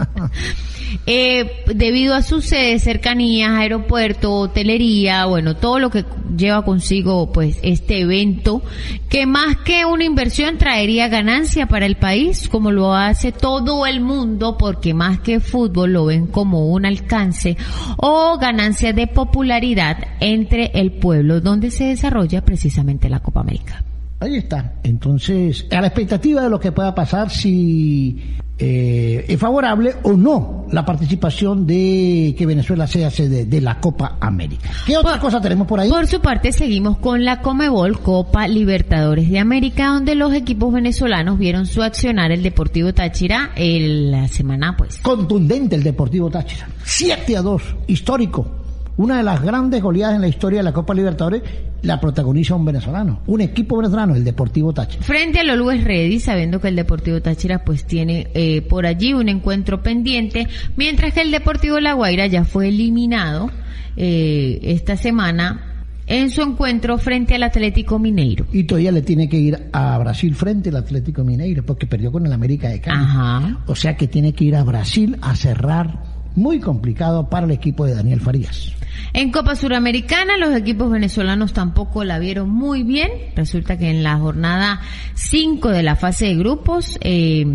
Eh, 1.08 1.64
debido 1.74 2.14
a 2.16 2.22
sus 2.22 2.46
sedes, 2.46 2.84
cercanías, 2.84 3.52
aeropuerto, 3.52 4.34
hotelería, 4.34 5.26
bueno, 5.26 5.56
todo 5.56 5.80
lo 5.80 5.90
que 5.90 6.06
lleva 6.38 6.64
consigo 6.64 7.32
pues 7.34 7.60
este 7.64 8.02
evento, 8.02 8.62
que 9.10 9.26
más 9.26 9.58
que 9.58 9.86
una 9.86 10.06
inversión 10.06 10.58
traería 10.58 11.08
ganancia 11.10 11.68
para 11.68 11.86
el 11.86 11.98
país, 11.98 12.48
como 12.48 12.72
lo 12.72 12.94
hace 12.94 13.32
todo 13.32 13.86
el 13.86 14.00
mundo, 14.00 14.58
porque 14.58 14.94
más 14.94 15.20
que 15.20 15.40
fútbol 15.40 15.92
lo 15.94 16.06
ven 16.06 16.28
como 16.28 16.68
un 16.68 16.86
alcance 16.86 17.58
o 17.98 18.38
ganancia 18.38 18.94
de 18.94 19.08
popularidad 19.08 19.98
entre 20.22 20.72
el 20.76 20.94
pueblo 20.94 21.42
donde 21.42 21.72
se 21.72 21.86
desarrolla 21.86 22.46
precisamente 22.46 23.10
la 23.10 23.20
Copa 23.20 23.42
América. 23.42 23.84
Ahí 24.26 24.38
está. 24.38 24.74
Entonces, 24.84 25.66
a 25.72 25.82
la 25.82 25.88
expectativa 25.88 26.42
de 26.42 26.50
lo 26.50 26.60
que 26.60 26.72
pueda 26.72 26.94
pasar, 26.96 27.30
si 27.30 28.36
eh, 28.58 29.26
es 29.28 29.38
favorable 29.40 29.94
o 30.04 30.14
no 30.14 30.66
la 30.72 30.84
participación 30.86 31.68
de 31.68 32.34
que 32.38 32.46
Venezuela 32.46 32.88
sea 32.88 33.12
sede 33.12 33.46
de 33.46 33.62
la 33.62 33.80
Copa 33.80 34.18
América. 34.20 34.70
¿Qué 34.88 34.98
otra 34.98 35.12
Por- 35.12 35.20
cosa 35.22 35.42
tenemos 35.42 35.68
por 35.68 35.80
ahí? 35.80 35.90
Por 35.90 36.08
su 36.08 36.22
parte, 36.22 36.52
seguimos 36.52 36.98
con 36.98 37.24
la 37.24 37.42
Comebol 37.42 38.00
Copa 38.00 38.48
Libertadores 38.48 39.30
de 39.30 39.40
América, 39.40 39.88
donde 39.90 40.16
los 40.16 40.34
equipos 40.34 40.74
venezolanos 40.74 41.38
vieron 41.38 41.66
su 41.68 41.84
accionar 41.84 42.32
el 42.32 42.42
Deportivo 42.42 42.94
Táchira 42.94 43.52
el- 43.56 44.10
la 44.12 44.28
semana, 44.28 44.76
pues. 44.78 44.98
Contundente 45.00 45.76
el 45.76 45.84
Deportivo 45.84 46.30
Táchira. 46.32 46.68
7 46.84 47.38
a 47.38 47.42
2, 47.42 47.62
histórico. 47.88 48.65
Una 48.98 49.18
de 49.18 49.24
las 49.24 49.42
grandes 49.42 49.82
goleadas 49.82 50.16
en 50.16 50.22
la 50.22 50.28
historia 50.28 50.60
de 50.60 50.64
la 50.64 50.74
Copa 50.74 50.94
Libertadores 50.94 51.44
la 51.82 52.00
protagoniza 52.00 52.56
un 52.56 52.66
venezolano. 52.66 53.20
Un 53.28 53.42
equipo 53.42 53.78
venezolano, 53.78 54.16
el 54.16 54.24
Deportivo 54.24 54.74
Táchira. 54.74 55.04
Frente 55.04 55.40
al 55.40 55.50
Always 55.52 55.84
Ready, 55.84 56.20
sabiendo 56.20 56.60
que 56.60 56.70
el 56.70 56.76
Deportivo 56.76 57.22
Táchira 57.22 57.64
pues 57.64 57.86
tiene 57.86 58.28
eh, 58.34 58.62
por 58.62 58.86
allí 58.86 59.14
un 59.14 59.30
encuentro 59.30 59.84
pendiente, 59.84 60.48
mientras 60.76 61.14
que 61.14 61.22
el 61.22 61.32
Deportivo 61.32 61.80
La 61.80 61.94
Guaira 61.94 62.26
ya 62.28 62.44
fue 62.44 62.70
eliminado 62.70 63.52
eh, 63.98 64.60
esta 64.64 64.98
semana 64.98 65.76
en 66.08 66.30
su 66.30 66.42
encuentro 66.42 66.98
frente 66.98 67.36
al 67.36 67.44
Atlético 67.44 68.00
Mineiro. 68.00 68.46
Y 68.52 68.64
todavía 68.64 68.92
le 68.92 69.02
tiene 69.02 69.28
que 69.28 69.38
ir 69.38 69.70
a 69.72 69.98
Brasil 69.98 70.34
frente 70.36 70.70
al 70.70 70.78
Atlético 70.78 71.24
Mineiro, 71.24 71.64
porque 71.64 71.88
perdió 71.88 72.12
con 72.12 72.26
el 72.26 72.34
América 72.34 72.70
de 72.70 72.82
Cali. 72.82 72.98
Ajá. 72.98 73.60
O 73.68 73.76
sea 73.76 73.96
que 73.96 74.08
tiene 74.08 74.34
que 74.34 74.46
ir 74.46 74.56
a 74.56 74.64
Brasil 74.64 75.18
a 75.22 75.36
cerrar. 75.36 76.15
Muy 76.36 76.60
complicado 76.60 77.30
para 77.30 77.46
el 77.46 77.52
equipo 77.52 77.86
de 77.86 77.96
Daniel 77.96 78.20
Farías. 78.20 78.74
En 79.14 79.32
Copa 79.32 79.56
Suramericana 79.56 80.38
los 80.38 80.56
equipos 80.56 80.92
venezolanos 80.92 81.54
tampoco 81.54 82.04
la 82.04 82.20
vieron 82.20 82.50
muy 82.50 82.84
bien. 82.84 83.10
Resulta 83.36 83.78
que 83.78 83.90
en 83.90 84.04
la 84.04 84.18
jornada 84.18 84.82
5 85.14 85.70
de 85.70 85.84
la 85.84 85.96
fase 85.96 86.26
de 86.26 86.36
grupos, 86.36 86.98
eh, 87.02 87.46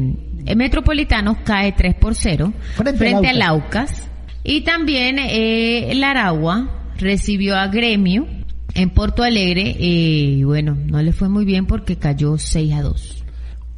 el 0.46 0.56
Metropolitanos 0.56 1.38
cae 1.44 1.72
3 1.72 1.94
por 1.96 2.14
0 2.14 2.52
Frente 2.76 2.98
frente, 2.98 3.28
al 3.28 3.42
al 3.42 3.48
Aucas. 3.48 4.08
Y 4.42 4.62
también 4.62 5.18
eh, 5.18 5.90
el 5.90 6.02
Aragua 6.02 6.70
recibió 6.96 7.56
a 7.56 7.66
Gremio 7.68 8.26
en 8.74 8.90
Porto 8.90 9.22
Alegre. 9.22 9.76
eh, 9.78 10.36
y 10.38 10.44
bueno, 10.44 10.74
no 10.74 11.02
le 11.02 11.12
fue 11.12 11.28
muy 11.28 11.44
bien 11.44 11.66
porque 11.66 11.96
cayó 11.96 12.38
6 12.38 12.72
a 12.72 12.82
2. 12.82 13.19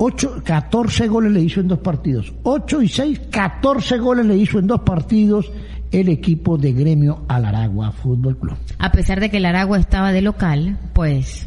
8, 0.05 0.43
14 0.43 1.07
goles 1.07 1.31
le 1.31 1.43
hizo 1.43 1.61
en 1.61 1.69
dos 1.69 1.79
partidos. 1.79 2.33
8 2.43 2.83
y 2.83 2.89
6, 2.89 3.21
14 3.31 3.99
goles 3.99 4.27
le 4.27 4.37
hizo 4.37 4.59
en 4.59 4.67
dos 4.67 4.81
partidos 4.81 5.53
el 5.93 6.09
equipo 6.09 6.59
de 6.59 6.73
gremio 6.73 7.23
al 7.29 7.45
Aragua 7.45 7.93
Fútbol 7.93 8.37
Club. 8.37 8.57
A 8.81 8.91
pesar 8.91 9.21
de 9.21 9.31
que 9.31 9.37
el 9.37 9.45
Aragua 9.45 9.79
estaba 9.79 10.11
de 10.11 10.21
local, 10.21 10.77
pues 10.93 11.47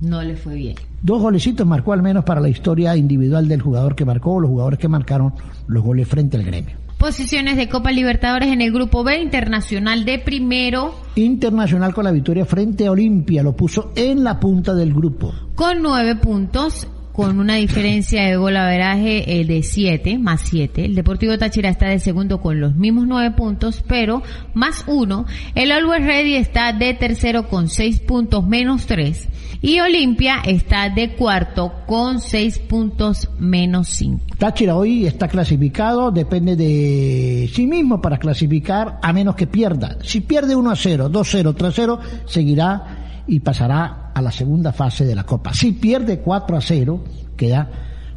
no 0.00 0.22
le 0.22 0.34
fue 0.34 0.56
bien. 0.56 0.74
Dos 1.02 1.22
golecitos 1.22 1.64
marcó 1.68 1.92
al 1.92 2.02
menos 2.02 2.24
para 2.24 2.40
la 2.40 2.48
historia 2.48 2.96
individual 2.96 3.46
del 3.46 3.62
jugador 3.62 3.94
que 3.94 4.04
marcó, 4.04 4.32
o 4.32 4.40
los 4.40 4.50
jugadores 4.50 4.80
que 4.80 4.88
marcaron 4.88 5.32
los 5.68 5.84
goles 5.84 6.08
frente 6.08 6.36
al 6.36 6.42
gremio. 6.42 6.74
Posiciones 6.98 7.56
de 7.56 7.68
Copa 7.68 7.92
Libertadores 7.92 8.50
en 8.50 8.60
el 8.60 8.72
grupo 8.72 9.04
B, 9.04 9.20
Internacional 9.20 10.04
de 10.04 10.18
primero 10.18 10.96
Internacional 11.14 11.94
con 11.94 12.02
la 12.02 12.10
victoria 12.10 12.44
frente 12.44 12.88
a 12.88 12.90
Olimpia, 12.90 13.44
lo 13.44 13.54
puso 13.54 13.92
en 13.94 14.24
la 14.24 14.40
punta 14.40 14.74
del 14.74 14.92
grupo. 14.92 15.32
con 15.54 15.80
nueve 15.80 16.16
puntos, 16.16 16.88
con 17.14 17.38
una 17.38 17.54
diferencia 17.54 18.24
de 18.24 18.36
golaveraje 18.36 19.40
eh, 19.40 19.44
de 19.44 19.62
siete, 19.62 20.18
más 20.18 20.40
siete. 20.40 20.84
El 20.84 20.96
Deportivo 20.96 21.38
Táchira 21.38 21.68
está 21.68 21.86
de 21.86 22.00
segundo 22.00 22.40
con 22.40 22.60
los 22.60 22.74
mismos 22.74 23.06
nueve 23.06 23.30
puntos, 23.36 23.84
pero 23.86 24.24
más 24.52 24.82
uno. 24.88 25.24
El 25.54 25.70
Always 25.70 26.04
Ready 26.04 26.34
está 26.34 26.72
de 26.72 26.92
tercero 26.92 27.48
con 27.48 27.68
seis 27.68 28.00
puntos 28.00 28.44
menos 28.44 28.86
tres. 28.86 29.28
Y 29.62 29.78
Olimpia 29.78 30.42
está 30.44 30.90
de 30.90 31.14
cuarto 31.14 31.72
con 31.86 32.20
seis 32.20 32.58
puntos 32.58 33.30
menos 33.38 33.90
cinco. 33.90 34.24
Táchira 34.36 34.74
hoy 34.74 35.06
está 35.06 35.28
clasificado, 35.28 36.10
depende 36.10 36.56
de 36.56 37.48
sí 37.54 37.68
mismo 37.68 38.00
para 38.00 38.18
clasificar, 38.18 38.98
a 39.00 39.12
menos 39.12 39.36
que 39.36 39.46
pierda. 39.46 39.98
Si 40.02 40.20
pierde 40.20 40.56
1 40.56 40.68
a 40.68 40.76
0, 40.76 41.08
2 41.08 41.28
0, 41.30 41.54
3 41.54 41.72
0, 41.76 42.00
seguirá 42.26 43.22
y 43.28 43.38
pasará 43.38 44.03
a 44.14 44.22
la 44.22 44.30
segunda 44.30 44.72
fase 44.72 45.04
de 45.04 45.14
la 45.14 45.24
Copa. 45.24 45.52
Si 45.52 45.72
pierde 45.72 46.20
4 46.20 46.56
a 46.56 46.60
0, 46.60 47.04
queda 47.36 47.68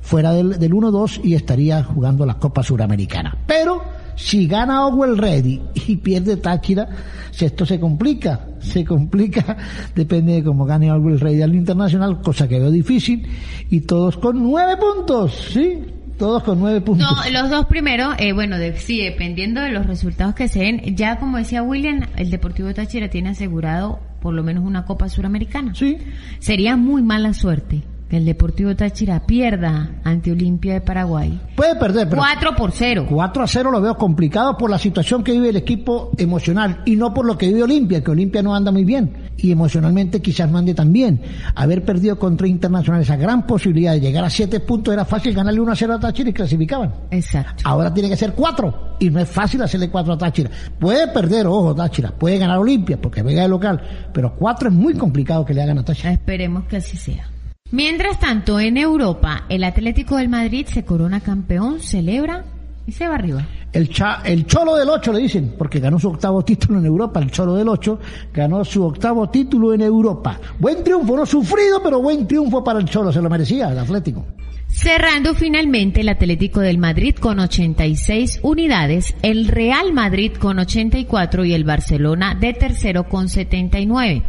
fuera 0.01 0.32
del, 0.32 0.58
del 0.60 0.72
1-2 0.72 1.22
y 1.24 1.34
estaría 1.34 1.84
jugando 1.84 2.25
la 2.25 2.36
Copa 2.36 2.63
Suramericana. 2.63 3.36
Pero 3.46 3.82
si 4.16 4.48
gana 4.48 4.86
Owell 4.88 5.18
Ready 5.18 5.62
y 5.88 5.98
pierde 5.98 6.38
Táchira, 6.38 6.88
si 7.32 7.46
esto 7.46 7.66
se 7.66 7.80
complica, 7.80 8.48
se 8.60 8.86
complica, 8.86 9.58
depende 9.96 10.34
de 10.34 10.44
cómo 10.44 10.66
gane 10.66 10.92
Owell 10.92 11.20
Ready 11.20 11.42
al 11.42 11.54
internacional, 11.56 12.22
cosa 12.22 12.48
que 12.48 12.60
veo 12.60 12.72
difícil, 12.72 13.27
y 13.70 13.82
todos 13.82 14.18
con 14.18 14.42
nueve 14.42 14.77
puntos, 14.77 15.50
¿sí? 15.51 15.84
Todos 16.18 16.42
con 16.42 16.60
nueve 16.60 16.82
puntos. 16.82 17.06
No, 17.08 17.42
los 17.42 17.50
dos 17.51 17.66
primeros, 17.68 18.16
eh, 18.18 18.34
bueno, 18.34 18.58
de- 18.58 18.75
sí, 18.77 19.01
dependiendo 19.04 19.62
de 19.62 19.70
los 19.72 19.86
resultados 19.86 20.34
que 20.34 20.48
se 20.48 20.60
den, 20.62 20.96
ya 20.96 21.20
como 21.20 21.38
decía 21.38 21.62
William, 21.62 22.08
el 22.16 22.32
Deportivo 22.32 22.74
Táchira 22.74 23.10
tiene 23.10 23.30
asegurado 23.30 24.00
por 24.28 24.34
lo 24.34 24.44
menos 24.44 24.66
una 24.66 24.84
Copa 24.84 25.08
Suramericana. 25.08 25.74
Sí, 25.74 26.00
Sería 26.40 26.76
muy 26.76 27.02
mala 27.02 27.34
suerte 27.34 27.84
que 28.10 28.18
el 28.18 28.26
Deportivo 28.26 28.76
Táchira 28.76 29.26
pierda 29.26 29.90
ante 30.04 30.32
Olimpia 30.32 30.74
de 30.74 30.82
Paraguay. 30.82 31.40
puede 31.56 31.76
perder, 31.76 32.10
pero 32.10 32.22
4 32.22 32.56
por 32.56 32.72
0. 32.72 33.06
4 33.10 33.44
a 33.44 33.48
0 33.48 33.72
lo 33.72 33.82
veo 33.82 33.96
complicado 33.96 34.58
por 34.58 34.70
la 34.70 34.78
situación 34.78 35.24
que 35.24 35.34
vive 35.34 35.50
el 35.50 35.58
equipo 35.58 36.12
emocional 36.18 36.82
y 36.86 36.96
no 36.96 37.14
por 37.14 37.26
lo 37.26 37.38
que 37.38 37.48
vive 37.48 37.64
Olimpia, 37.64 38.04
que 38.04 38.12
Olimpia 38.12 38.42
no 38.42 38.56
anda 38.56 38.72
muy 38.72 38.86
bien 38.86 39.28
y 39.38 39.52
emocionalmente 39.52 40.22
quizás 40.22 40.50
no 40.50 40.58
ande 40.58 40.74
tan 40.74 40.92
bien. 40.92 41.22
Haber 41.56 41.84
perdido 41.86 42.18
contra 42.18 42.48
Internacional 42.48 43.02
esa 43.02 43.16
gran 43.16 43.46
posibilidad 43.46 43.94
de 43.94 44.00
llegar 44.00 44.24
a 44.24 44.30
7 44.30 44.60
puntos 44.62 44.94
era 44.94 45.06
fácil 45.06 45.34
ganarle 45.34 45.60
1 45.60 45.72
a 45.72 45.76
0 45.76 45.94
a 45.94 46.00
Táchira 46.00 46.30
y 46.30 46.34
clasificaban. 46.34 46.94
Exacto. 47.12 47.64
Ahora 47.66 47.94
tiene 47.94 48.10
que 48.10 48.18
ser 48.18 48.34
4 48.34 48.96
y 49.00 49.10
no 49.10 49.20
es 49.20 49.30
fácil 49.30 49.62
hacerle 49.62 49.90
4 49.90 50.14
a 50.14 50.18
Táchira. 50.18 50.50
Puede 50.80 51.08
perder, 51.08 51.48
ojo, 51.48 51.76
Táchira, 51.76 52.12
puede 52.12 52.38
ganar 52.38 52.58
Olimpia 52.58 53.00
porque 53.00 53.22
venga 53.22 53.42
de 53.42 53.50
local, 53.50 53.82
pero 54.14 54.34
4 54.36 54.70
es 54.70 54.76
muy 54.76 54.94
complicado 54.94 55.46
que 55.46 55.54
le 55.54 55.62
hagan 55.62 55.80
a 55.80 55.84
Táchira. 55.86 56.12
Esperemos 56.12 56.66
que 56.66 56.78
así 56.78 56.98
sea. 56.98 57.28
Mientras 57.72 58.20
tanto, 58.20 58.60
en 58.60 58.78
Europa, 58.78 59.44
el 59.50 59.64
Atlético 59.64 60.16
del 60.18 60.30
Madrid 60.30 60.66
se 60.68 60.86
corona 60.86 61.20
campeón, 61.20 61.80
celebra 61.82 62.46
y 62.86 62.92
se 62.94 63.08
va 63.08 63.16
arriba. 63.16 63.46
El, 63.74 63.90
cha- 63.90 64.22
el 64.24 64.46
Cholo 64.48 64.76
del 64.78 64.90
8 64.90 65.12
le 65.12 65.20
dicen, 65.20 65.54
porque 65.58 65.80
ganó 65.82 66.00
su 66.00 66.08
octavo 66.08 66.42
título 66.44 66.80
en 66.80 66.86
Europa. 66.86 67.20
El 67.20 67.30
Cholo 67.30 67.56
del 67.56 67.68
8 67.68 68.00
ganó 68.34 68.64
su 68.64 68.84
octavo 68.84 69.30
título 69.30 69.74
en 69.74 69.82
Europa. 69.82 70.40
Buen 70.58 70.84
triunfo, 70.84 71.18
no 71.18 71.26
sufrido, 71.26 71.84
pero 71.84 72.02
buen 72.02 72.26
triunfo 72.26 72.64
para 72.64 72.80
el 72.80 72.86
Cholo. 72.86 73.12
Se 73.12 73.22
lo 73.22 73.30
merecía 73.30 73.70
el 73.70 73.80
Atlético. 73.80 74.26
Cerrando 74.70 75.34
finalmente 75.34 76.02
el 76.02 76.10
Atlético 76.10 76.62
del 76.62 76.78
Madrid 76.78 77.16
con 77.16 77.40
86 77.40 78.40
unidades, 78.44 79.14
el 79.22 79.48
Real 79.48 79.92
Madrid 79.94 80.34
con 80.34 80.60
84 80.60 81.44
y 81.46 81.54
el 81.54 81.64
Barcelona 81.66 82.36
de 82.40 82.54
tercero 82.54 83.10
con 83.10 83.28
79. 83.28 84.24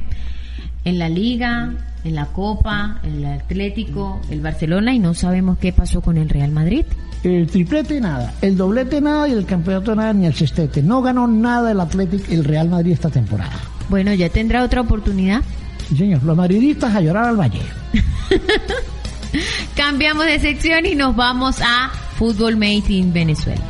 En 0.85 0.99
la 0.99 1.09
Liga, 1.09 1.88
en 2.05 2.15
la 2.15 2.27
Copa, 2.27 3.01
el 3.03 3.25
Atlético, 3.25 4.21
el 4.31 4.41
Barcelona 4.41 4.95
y 4.95 4.99
no 4.99 5.15
sabemos 5.15 5.59
qué 5.59 5.73
pasó 5.73 6.01
con 6.01 6.17
el 6.17 6.29
Real 6.29 6.51
Madrid. 6.51 6.85
El 7.25 7.49
triplete 7.49 8.01
nada, 8.01 8.33
el 8.43 8.57
doblete 8.57 9.01
nada 9.01 9.29
y 9.29 9.33
el 9.33 9.45
campeonato 9.45 9.95
nada 9.95 10.13
ni 10.13 10.27
el 10.27 10.35
cestete. 10.35 10.83
No 10.83 11.03
ganó 11.03 11.27
nada 11.27 11.73
el 11.73 11.81
Atlético, 11.81 12.25
el 12.31 12.45
Real 12.45 12.69
Madrid 12.69 12.93
esta 12.93 13.11
temporada. 13.11 13.59
Bueno, 13.89 14.13
ya 14.15 14.29
tendrá 14.29 14.63
otra 14.63 14.83
oportunidad. 14.83 15.43
Sí, 15.89 15.97
señor, 15.97 16.23
los 16.23 16.37
madridistas 16.37 16.95
a 16.95 17.01
llorar 17.01 17.25
al 17.25 17.37
valle. 17.37 17.63
Cambiamos 19.77 20.27
de 20.27 20.39
sección 20.39 20.87
y 20.87 20.95
nos 20.95 21.17
vamos 21.17 21.61
a 21.61 21.91
Fútbol 22.17 22.57
Made 22.57 22.85
in 22.89 23.13
Venezuela. 23.13 23.63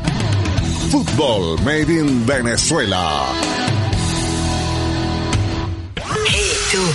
Fútbol 0.90 1.58
Made 1.64 1.92
in 1.92 2.26
Venezuela. 2.26 3.26
Tú, 6.70 6.94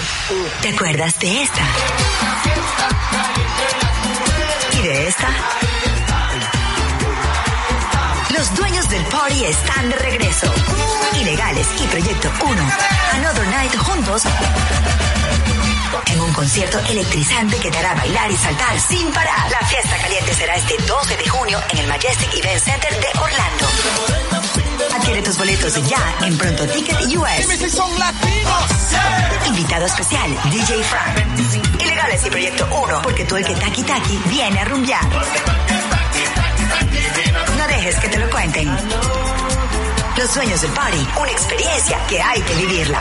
¿te 0.62 0.70
acuerdas 0.70 1.18
de 1.20 1.42
esta? 1.42 1.62
¿Y 4.72 4.82
de 4.84 5.08
esta? 5.08 5.28
Los 8.38 8.54
dueños 8.56 8.88
del 8.90 9.04
party 9.06 9.46
están 9.46 9.90
de 9.90 9.96
regreso. 9.96 10.54
Ilegales 11.20 11.68
y 11.82 11.88
Proyecto 11.88 12.32
1. 12.44 12.62
Another 13.14 13.48
Night 13.48 13.76
juntos 13.76 14.24
en 16.08 16.20
un 16.22 16.34
concierto 16.34 16.80
electrizante 16.90 17.58
que 17.58 17.70
te 17.70 17.78
hará 17.78 17.94
bailar 17.96 18.32
y 18.32 18.38
saltar 18.38 18.80
sin 18.80 19.12
parar. 19.12 19.52
La 19.52 19.68
fiesta 19.68 19.98
caliente 19.98 20.34
será 20.34 20.56
este 20.56 20.78
12 20.78 21.18
de 21.18 21.30
junio 21.30 21.62
en 21.70 21.78
el 21.80 21.88
Majestic 21.88 22.34
Event 22.36 22.64
Center 22.64 22.92
de 23.00 23.20
Orlando. 23.20 23.68
Adquiere 24.96 25.22
tus 25.22 25.38
boletos 25.38 25.74
ya 25.88 26.16
en 26.22 26.38
Pronto 26.38 26.68
Ticket 26.68 27.00
US. 27.18 27.48
Invitado 29.48 29.86
especial, 29.86 30.38
DJ 30.52 30.84
Frank. 30.84 31.82
Ilegales 31.82 32.26
y 32.26 32.30
Proyecto 32.30 32.68
1, 32.84 33.02
porque 33.02 33.26
tú 33.26 33.36
el 33.36 33.46
que 33.46 33.56
taqui 33.56 33.84
taqui 33.84 34.20
viene 34.30 34.60
a 34.60 34.66
rumbear. 34.66 35.04
No 37.58 37.68
dejes 37.68 37.96
que 38.00 38.10
te 38.10 38.20
lo 38.20 38.30
cuenten. 38.30 39.33
Los 40.18 40.30
sueños 40.30 40.62
del 40.62 40.72
party, 40.72 40.98
una 41.20 41.32
experiencia 41.32 41.98
que 42.08 42.22
hay 42.22 42.40
que 42.42 42.54
vivirla. 42.56 43.00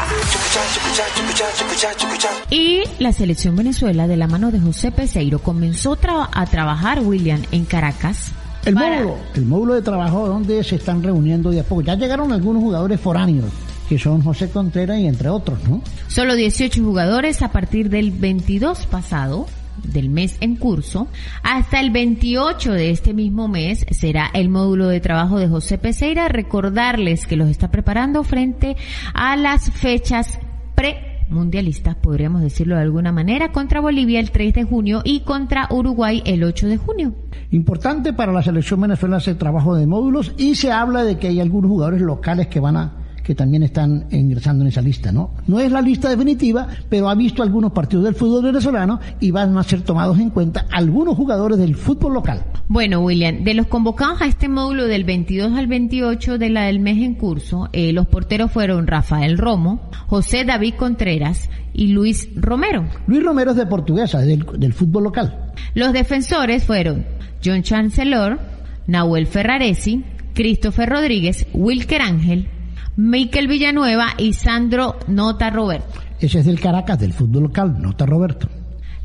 Y 2.50 2.82
la 2.98 3.12
selección 3.12 3.54
Venezuela, 3.54 4.06
de 4.08 4.16
la 4.16 4.26
mano 4.26 4.50
de 4.50 4.58
José 4.60 4.90
Peseiro, 4.92 5.38
comenzó 5.38 5.96
tra- 5.96 6.28
a 6.32 6.46
trabajar, 6.46 7.00
William, 7.00 7.42
en 7.52 7.64
Caracas. 7.66 8.32
El 8.64 8.74
para- 8.74 9.02
módulo, 9.02 9.16
el 9.34 9.44
módulo 9.44 9.74
de 9.74 9.82
trabajo 9.82 10.26
donde 10.26 10.64
se 10.64 10.76
están 10.76 11.02
reuniendo 11.02 11.50
de 11.50 11.60
a 11.60 11.64
poco. 11.64 11.82
Ya 11.82 11.96
llegaron 11.96 12.32
algunos 12.32 12.62
jugadores 12.62 12.98
foráneos, 13.00 13.46
que 13.88 13.98
son 13.98 14.22
José 14.22 14.48
Contreras 14.50 14.98
y 14.98 15.06
entre 15.06 15.28
otros, 15.28 15.58
¿no? 15.68 15.82
Solo 16.08 16.34
18 16.34 16.82
jugadores 16.82 17.42
a 17.42 17.48
partir 17.52 17.90
del 17.90 18.10
22 18.12 18.86
pasado 18.86 19.46
del 19.84 20.10
mes 20.10 20.36
en 20.40 20.56
curso 20.56 21.08
hasta 21.42 21.80
el 21.80 21.90
28 21.90 22.72
de 22.72 22.90
este 22.90 23.14
mismo 23.14 23.48
mes 23.48 23.86
será 23.90 24.30
el 24.34 24.48
módulo 24.48 24.88
de 24.88 25.00
trabajo 25.00 25.38
de 25.38 25.48
José 25.48 25.78
Peseira. 25.78 26.28
Recordarles 26.28 27.26
que 27.26 27.36
los 27.36 27.48
está 27.48 27.70
preparando 27.70 28.24
frente 28.24 28.76
a 29.14 29.36
las 29.36 29.70
fechas 29.70 30.38
pre-mundialistas, 30.74 31.96
podríamos 31.96 32.42
decirlo 32.42 32.76
de 32.76 32.82
alguna 32.82 33.12
manera, 33.12 33.52
contra 33.52 33.80
Bolivia 33.80 34.20
el 34.20 34.30
3 34.30 34.54
de 34.54 34.64
junio 34.64 35.02
y 35.04 35.20
contra 35.20 35.68
Uruguay 35.70 36.22
el 36.24 36.44
8 36.44 36.68
de 36.68 36.76
junio. 36.76 37.14
Importante 37.50 38.12
para 38.12 38.32
la 38.32 38.42
selección 38.42 38.80
venezolana 38.80 39.18
ese 39.18 39.34
trabajo 39.34 39.74
de 39.74 39.86
módulos 39.86 40.32
y 40.38 40.54
se 40.54 40.72
habla 40.72 41.04
de 41.04 41.18
que 41.18 41.28
hay 41.28 41.40
algunos 41.40 41.70
jugadores 41.70 42.00
locales 42.00 42.46
que 42.46 42.60
van 42.60 42.76
a 42.76 43.01
que 43.22 43.34
también 43.34 43.62
están 43.62 44.06
ingresando 44.10 44.64
en 44.64 44.68
esa 44.68 44.80
lista, 44.80 45.12
¿no? 45.12 45.30
No 45.46 45.60
es 45.60 45.70
la 45.70 45.80
lista 45.80 46.08
definitiva, 46.08 46.66
pero 46.88 47.08
ha 47.08 47.14
visto 47.14 47.42
algunos 47.42 47.72
partidos 47.72 48.04
del 48.04 48.14
fútbol 48.14 48.44
venezolano 48.44 49.00
y 49.20 49.30
van 49.30 49.56
a 49.56 49.62
ser 49.62 49.82
tomados 49.82 50.18
en 50.18 50.30
cuenta 50.30 50.66
algunos 50.70 51.16
jugadores 51.16 51.58
del 51.58 51.74
fútbol 51.76 52.14
local. 52.14 52.44
Bueno, 52.68 53.00
William, 53.00 53.44
de 53.44 53.54
los 53.54 53.66
convocados 53.66 54.22
a 54.22 54.26
este 54.26 54.48
módulo 54.48 54.86
del 54.86 55.04
22 55.04 55.52
al 55.52 55.66
28 55.66 56.38
de 56.38 56.48
la 56.48 56.64
del 56.64 56.80
mes 56.80 56.98
en 56.98 57.14
curso, 57.14 57.68
eh, 57.72 57.92
los 57.92 58.06
porteros 58.06 58.50
fueron 58.50 58.86
Rafael 58.86 59.38
Romo, 59.38 59.90
José 60.06 60.44
David 60.44 60.74
Contreras 60.74 61.48
y 61.72 61.88
Luis 61.88 62.28
Romero. 62.36 62.84
Luis 63.06 63.22
Romero 63.22 63.52
es 63.52 63.56
de 63.56 63.66
Portuguesa, 63.66 64.20
es 64.20 64.26
del, 64.26 64.46
del 64.58 64.72
fútbol 64.72 65.04
local. 65.04 65.52
Los 65.74 65.92
defensores 65.92 66.64
fueron 66.64 67.06
John 67.44 67.62
Chancellor, 67.62 68.38
Nahuel 68.86 69.26
Ferraresi, 69.26 70.04
Christopher 70.34 70.88
Rodríguez, 70.88 71.46
Wilker 71.52 72.00
Ángel, 72.00 72.48
Miquel 72.96 73.48
Villanueva 73.48 74.08
y 74.18 74.32
Sandro 74.32 74.96
Nota 75.06 75.50
Roberto. 75.50 76.00
Ese 76.20 76.40
es 76.40 76.46
del 76.46 76.60
Caracas, 76.60 76.98
del 76.98 77.12
fútbol 77.12 77.44
local, 77.44 77.80
nota 77.80 78.06
Roberto. 78.06 78.48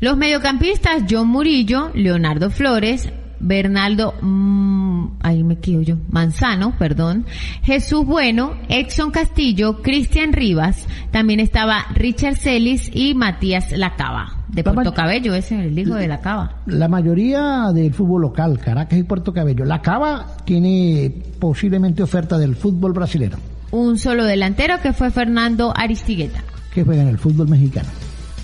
Los 0.00 0.16
mediocampistas 0.16 1.04
John 1.10 1.28
Murillo, 1.28 1.90
Leonardo 1.94 2.50
Flores, 2.50 3.08
Bernaldo, 3.40 4.14
mm, 4.20 5.18
ahí 5.20 5.42
me 5.44 5.58
quedo 5.58 5.82
yo, 5.82 5.96
Manzano, 6.10 6.76
perdón, 6.78 7.26
Jesús 7.62 8.04
Bueno, 8.04 8.52
Exxon 8.68 9.10
Castillo, 9.10 9.82
Cristian 9.82 10.32
Rivas, 10.32 10.86
también 11.10 11.40
estaba 11.40 11.86
Richard 11.94 12.36
Celis 12.36 12.90
y 12.94 13.14
Matías 13.14 13.72
Lacaba, 13.72 14.44
de 14.48 14.62
La 14.62 14.72
Puerto 14.72 14.94
Cabello, 14.94 15.34
ese 15.34 15.58
es 15.58 15.66
el 15.66 15.78
hijo 15.78 15.94
de 15.94 16.08
Lacaba. 16.08 16.62
La 16.66 16.88
mayoría 16.88 17.72
del 17.72 17.92
fútbol 17.92 18.22
local, 18.22 18.58
Caracas 18.58 18.98
y 18.98 19.02
Puerto 19.04 19.32
Cabello. 19.32 19.64
La 19.64 19.82
Cava 19.82 20.36
tiene 20.44 21.12
posiblemente 21.38 22.02
oferta 22.02 22.38
del 22.38 22.56
fútbol 22.56 22.92
brasilero, 22.92 23.38
Un 23.70 23.98
solo 23.98 24.24
delantero 24.24 24.80
que 24.80 24.92
fue 24.92 25.10
Fernando 25.10 25.72
Aristigueta. 25.76 26.42
que 26.72 26.84
juega 26.84 27.02
en 27.02 27.08
el 27.08 27.18
fútbol 27.18 27.48
mexicano. 27.48 27.88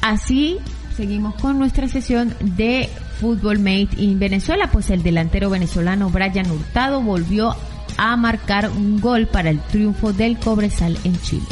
Así 0.01 0.59
seguimos 0.97 1.35
con 1.37 1.59
nuestra 1.59 1.89
sesión 1.89 2.35
de 2.41 2.89
Fútbol 3.21 3.59
Made 3.59 3.89
in 3.97 4.19
Venezuela, 4.19 4.69
pues 4.73 4.91
el 4.91 5.03
delantero 5.03 5.51
venezolano 5.51 6.11
Brian 6.11 6.51
Hurtado 6.51 7.01
volvió 7.01 7.55
a 7.97 8.17
marcar 8.17 8.71
un 8.71 9.01
gol 9.01 9.27
para 9.27 9.51
el 9.51 9.61
triunfo 9.61 10.13
del 10.13 10.39
Cobresal 10.39 10.99
en 11.05 11.21
Chile. 11.21 11.47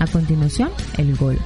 A 0.00 0.06
continuación, 0.06 0.70
el 0.96 1.14
gol 1.16 1.38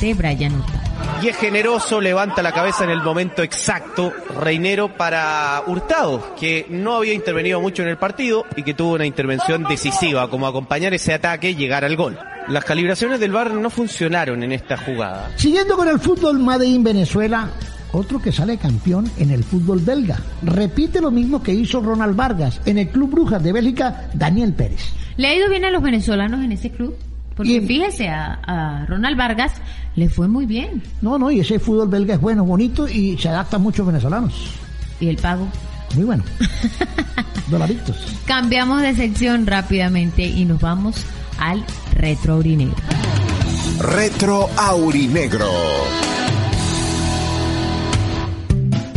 de 0.00 0.14
Brian 0.14 0.54
Hurtado. 0.54 0.80
y 1.22 1.28
es 1.28 1.36
generoso, 1.36 2.00
levanta 2.00 2.42
la 2.42 2.52
cabeza 2.52 2.84
en 2.84 2.90
el 2.90 3.02
momento 3.02 3.42
exacto, 3.42 4.12
Reinero 4.40 4.96
para 4.96 5.62
Hurtado, 5.66 6.34
que 6.38 6.66
no 6.68 6.96
había 6.96 7.14
intervenido 7.14 7.60
mucho 7.60 7.82
en 7.82 7.88
el 7.88 7.96
partido 7.96 8.44
y 8.56 8.62
que 8.62 8.74
tuvo 8.74 8.94
una 8.94 9.06
intervención 9.06 9.64
decisiva, 9.64 10.28
como 10.28 10.46
acompañar 10.46 10.92
ese 10.94 11.14
ataque 11.14 11.50
y 11.50 11.54
llegar 11.56 11.84
al 11.84 11.96
gol. 11.96 12.18
Las 12.48 12.64
calibraciones 12.64 13.18
del 13.20 13.32
VAR 13.32 13.52
no 13.52 13.70
funcionaron 13.70 14.42
en 14.42 14.52
esta 14.52 14.76
jugada. 14.76 15.30
Siguiendo 15.36 15.76
con 15.76 15.88
el 15.88 15.98
fútbol 15.98 16.38
Made 16.38 16.66
in 16.66 16.84
Venezuela, 16.84 17.50
otro 17.92 18.20
que 18.20 18.30
sale 18.32 18.58
campeón 18.58 19.10
en 19.18 19.30
el 19.30 19.42
fútbol 19.42 19.80
belga. 19.80 20.18
Repite 20.42 21.00
lo 21.00 21.10
mismo 21.10 21.42
que 21.42 21.52
hizo 21.52 21.80
Ronald 21.80 22.14
Vargas 22.14 22.60
en 22.66 22.78
el 22.78 22.88
Club 22.88 23.10
Brujas 23.10 23.42
de 23.42 23.52
Bélgica, 23.52 24.10
Daniel 24.12 24.52
Pérez. 24.52 24.92
¿Le 25.16 25.28
ha 25.28 25.34
ido 25.34 25.48
bien 25.48 25.64
a 25.64 25.70
los 25.70 25.82
venezolanos 25.82 26.44
en 26.44 26.52
ese 26.52 26.70
club? 26.70 26.94
Porque 27.36 27.52
Y- 27.52 27.60
fíjese, 27.66 28.08
a, 28.08 28.40
a 28.46 28.86
Ronald 28.86 29.16
Vargas 29.16 29.52
le 29.94 30.08
fue 30.08 30.26
muy 30.26 30.46
bien. 30.46 30.82
No, 31.02 31.18
no, 31.18 31.30
y 31.30 31.40
ese 31.40 31.58
fútbol 31.58 31.88
belga 31.88 32.14
es 32.14 32.20
bueno, 32.20 32.44
bonito 32.44 32.88
y 32.88 33.16
se 33.18 33.28
adapta 33.28 33.56
a 33.56 33.58
muchos 33.60 33.86
venezolanos. 33.86 34.32
Y 35.00 35.08
el 35.08 35.16
pago. 35.18 35.46
Muy 35.94 36.04
bueno. 36.04 36.24
Dolaritos. 37.50 37.96
Cambiamos 38.26 38.82
de 38.82 38.94
sección 38.94 39.46
rápidamente 39.46 40.24
y 40.24 40.44
nos 40.44 40.60
vamos 40.60 40.96
al 41.38 41.62
retro 41.94 42.34
aurinegro. 42.34 42.74
Retro 43.78 44.48
Aurinegro. 44.56 45.50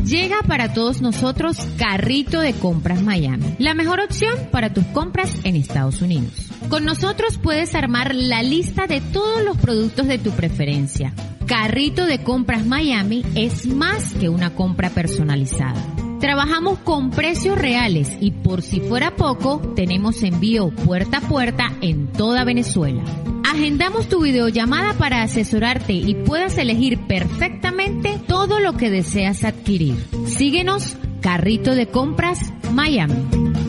Llega 0.10 0.41
para 0.41 0.74
todos 0.74 1.02
nosotros 1.02 1.60
Carrito 1.78 2.39
de 2.41 2.54
Compras 2.54 3.04
Miami, 3.04 3.56
la 3.60 3.76
mejor 3.76 4.00
opción 4.00 4.34
para 4.52 4.74
tus 4.74 4.84
compras 4.86 5.32
en 5.43 5.56
Estados 5.56 6.02
Unidos. 6.02 6.48
Con 6.67 6.84
nosotros 6.84 7.38
puedes 7.38 7.76
armar 7.76 8.15
la 8.15 8.41
lista 8.41 8.88
de 8.88 9.02
todos 9.02 9.43
los 9.43 9.56
productos 9.58 10.08
de 10.08 10.17
tu 10.17 10.32
preferencia. 10.32 11.13
Carrito 11.45 12.08
de 12.08 12.24
Compras 12.24 12.65
Miami 12.65 13.24
es 13.36 13.67
más 13.67 14.15
que 14.15 14.30
una 14.30 14.56
compra 14.56 14.89
personalizada. 14.89 16.09
Trabajamos 16.19 16.79
con 16.79 17.12
precios 17.12 17.58
reales 17.58 18.17
y 18.19 18.32
por 18.32 18.62
si 18.62 18.82
fuera 18.82 19.15
poco, 19.15 19.62
tenemos 19.75 20.21
envío 20.21 20.69
puerta 20.69 21.19
a 21.19 21.21
puerta 21.21 21.71
en 21.82 22.08
toda 22.08 22.43
Venezuela. 22.43 23.01
Agendamos 23.49 24.10
tu 24.10 24.21
videollamada 24.21 24.93
para 24.93 25.23
asesorarte 25.23 25.93
y 25.93 26.15
puedas 26.15 26.58
elegir 26.58 26.99
perfectamente 27.08 28.19
todo 28.27 28.60
lo 28.60 28.73
que 28.73 28.89
deseas 28.89 29.45
adquirir. 29.45 29.95
Síguenos, 30.25 30.97
Carrito 31.21 31.73
de 31.73 31.88
Compras, 31.88 32.53
Miami. 32.73 33.68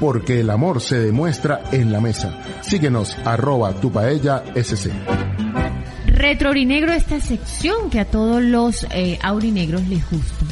Porque 0.00 0.40
el 0.40 0.50
amor 0.50 0.80
se 0.80 0.98
demuestra 0.98 1.62
en 1.72 1.92
la 1.92 2.00
mesa. 2.00 2.38
Síguenos, 2.62 3.16
arroba 3.24 3.72
tu 3.74 3.90
paella 3.90 4.42
SC. 4.54 4.92
Retro 6.06 6.48
Aurinegro, 6.48 6.92
esta 6.92 7.20
sección 7.20 7.90
que 7.90 8.00
a 8.00 8.04
todos 8.04 8.42
los 8.42 8.86
eh, 8.90 9.18
aurinegros 9.22 9.86
les 9.88 10.08
gusta. 10.10 10.44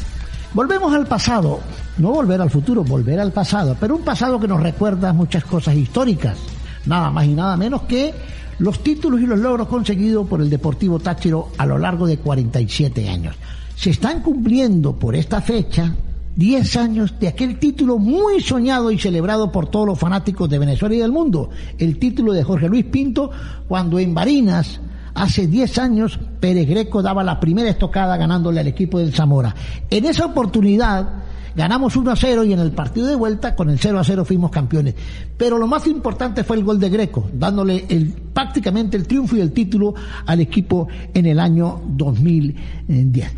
Volvemos 0.54 0.92
al 0.92 1.06
pasado, 1.06 1.60
no 1.98 2.12
volver 2.12 2.40
al 2.42 2.50
futuro, 2.50 2.84
volver 2.84 3.18
al 3.20 3.32
pasado, 3.32 3.76
pero 3.80 3.96
un 3.96 4.02
pasado 4.02 4.38
que 4.38 4.48
nos 4.48 4.62
recuerda 4.62 5.12
muchas 5.12 5.44
cosas 5.44 5.74
históricas, 5.74 6.36
nada 6.84 7.10
más 7.10 7.24
y 7.24 7.34
nada 7.34 7.56
menos 7.56 7.82
que 7.82 8.12
los 8.58 8.82
títulos 8.82 9.20
y 9.20 9.26
los 9.26 9.38
logros 9.38 9.68
conseguidos 9.68 10.26
por 10.28 10.42
el 10.42 10.50
Deportivo 10.50 10.98
Táchiro 10.98 11.48
a 11.56 11.64
lo 11.64 11.78
largo 11.78 12.06
de 12.06 12.18
47 12.18 13.08
años. 13.08 13.34
Se 13.74 13.90
están 13.90 14.20
cumpliendo 14.20 14.94
por 14.94 15.16
esta 15.16 15.40
fecha 15.40 15.94
10 16.36 16.76
años 16.76 17.14
de 17.20 17.28
aquel 17.28 17.58
título 17.58 17.98
muy 17.98 18.40
soñado 18.40 18.90
y 18.90 18.98
celebrado 18.98 19.52
por 19.52 19.68
todos 19.68 19.86
los 19.86 19.98
fanáticos 19.98 20.48
de 20.48 20.58
Venezuela 20.58 20.94
y 20.94 20.98
del 20.98 21.12
mundo, 21.12 21.50
el 21.78 21.98
título 21.98 22.32
de 22.32 22.42
Jorge 22.42 22.68
Luis 22.68 22.84
Pinto 22.86 23.30
cuando 23.68 23.98
en 23.98 24.14
Barinas 24.14 24.80
Hace 25.14 25.46
10 25.46 25.78
años 25.78 26.18
Pérez 26.40 26.66
Greco 26.68 27.02
daba 27.02 27.22
la 27.22 27.38
primera 27.38 27.68
estocada 27.68 28.16
ganándole 28.16 28.60
al 28.60 28.66
equipo 28.66 28.98
del 28.98 29.12
Zamora. 29.12 29.54
En 29.90 30.06
esa 30.06 30.24
oportunidad 30.26 31.06
ganamos 31.54 31.96
1 31.96 32.10
a 32.10 32.16
0 32.16 32.44
y 32.44 32.54
en 32.54 32.60
el 32.60 32.72
partido 32.72 33.06
de 33.06 33.16
vuelta 33.16 33.54
con 33.54 33.68
el 33.68 33.78
0 33.78 33.98
a 33.98 34.04
0 34.04 34.24
fuimos 34.24 34.50
campeones. 34.50 34.94
Pero 35.36 35.58
lo 35.58 35.66
más 35.66 35.86
importante 35.86 36.44
fue 36.44 36.56
el 36.56 36.64
gol 36.64 36.80
de 36.80 36.88
Greco, 36.88 37.28
dándole 37.34 37.84
el, 37.90 38.06
prácticamente 38.32 38.96
el 38.96 39.06
triunfo 39.06 39.36
y 39.36 39.40
el 39.40 39.52
título 39.52 39.94
al 40.24 40.40
equipo 40.40 40.88
en 41.12 41.26
el 41.26 41.38
año 41.38 41.82
2010. 41.88 43.32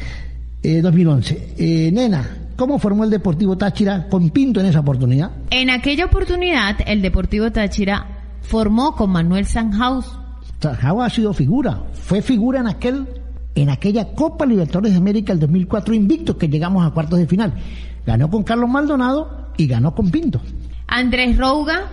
2011. 0.80 1.54
Eh, 1.58 1.90
nena, 1.92 2.43
¿cómo 2.56 2.78
formó 2.78 3.04
el 3.04 3.10
Deportivo 3.10 3.56
Táchira 3.56 4.08
con 4.08 4.30
Pinto 4.30 4.60
en 4.60 4.66
esa 4.66 4.80
oportunidad? 4.80 5.30
En 5.50 5.70
aquella 5.70 6.06
oportunidad, 6.06 6.76
el 6.86 7.02
Deportivo 7.02 7.50
Táchira 7.50 8.06
formó 8.42 8.94
con 8.94 9.10
Manuel 9.10 9.46
Sanhaus. 9.46 10.06
Sanhaus 10.60 11.04
ha 11.04 11.10
sido 11.10 11.32
figura, 11.32 11.82
fue 11.92 12.22
figura 12.22 12.60
en 12.60 12.68
aquel 12.68 13.06
en 13.54 13.70
aquella 13.70 14.12
Copa 14.14 14.46
Libertadores 14.46 14.92
de 14.92 14.98
América 14.98 15.32
el 15.32 15.38
2004 15.38 15.94
invicto 15.94 16.36
que 16.36 16.48
llegamos 16.48 16.84
a 16.84 16.90
cuartos 16.90 17.18
de 17.18 17.26
final. 17.26 17.54
Ganó 18.04 18.28
con 18.28 18.42
Carlos 18.42 18.68
Maldonado 18.68 19.50
y 19.56 19.66
ganó 19.66 19.94
con 19.94 20.10
Pinto. 20.10 20.40
Andrés 20.86 21.38
Rouga, 21.38 21.88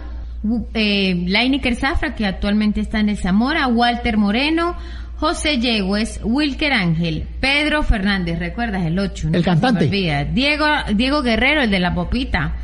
eh, 0.74 1.26
Lainiker 1.28 1.76
Zafra, 1.76 2.16
que 2.16 2.26
actualmente 2.26 2.82
está 2.82 3.00
en 3.00 3.10
el 3.10 3.18
Zamora, 3.18 3.68
Walter 3.68 4.18
Moreno, 4.18 4.76
José 5.22 5.60
Yegües, 5.60 6.20
Wilker 6.24 6.74
Ángel, 6.74 7.28
Pedro 7.40 7.84
Fernández, 7.84 8.40
¿recuerdas 8.40 8.88
el 8.88 8.98
8? 8.98 9.30
el 9.34 9.44
cantante. 9.44 9.88
Diego, 9.88 10.66
Diego 10.96 11.22
Guerrero, 11.22 11.62
el 11.62 11.70
de 11.70 11.80
la 11.80 11.94
popita. 11.94 12.56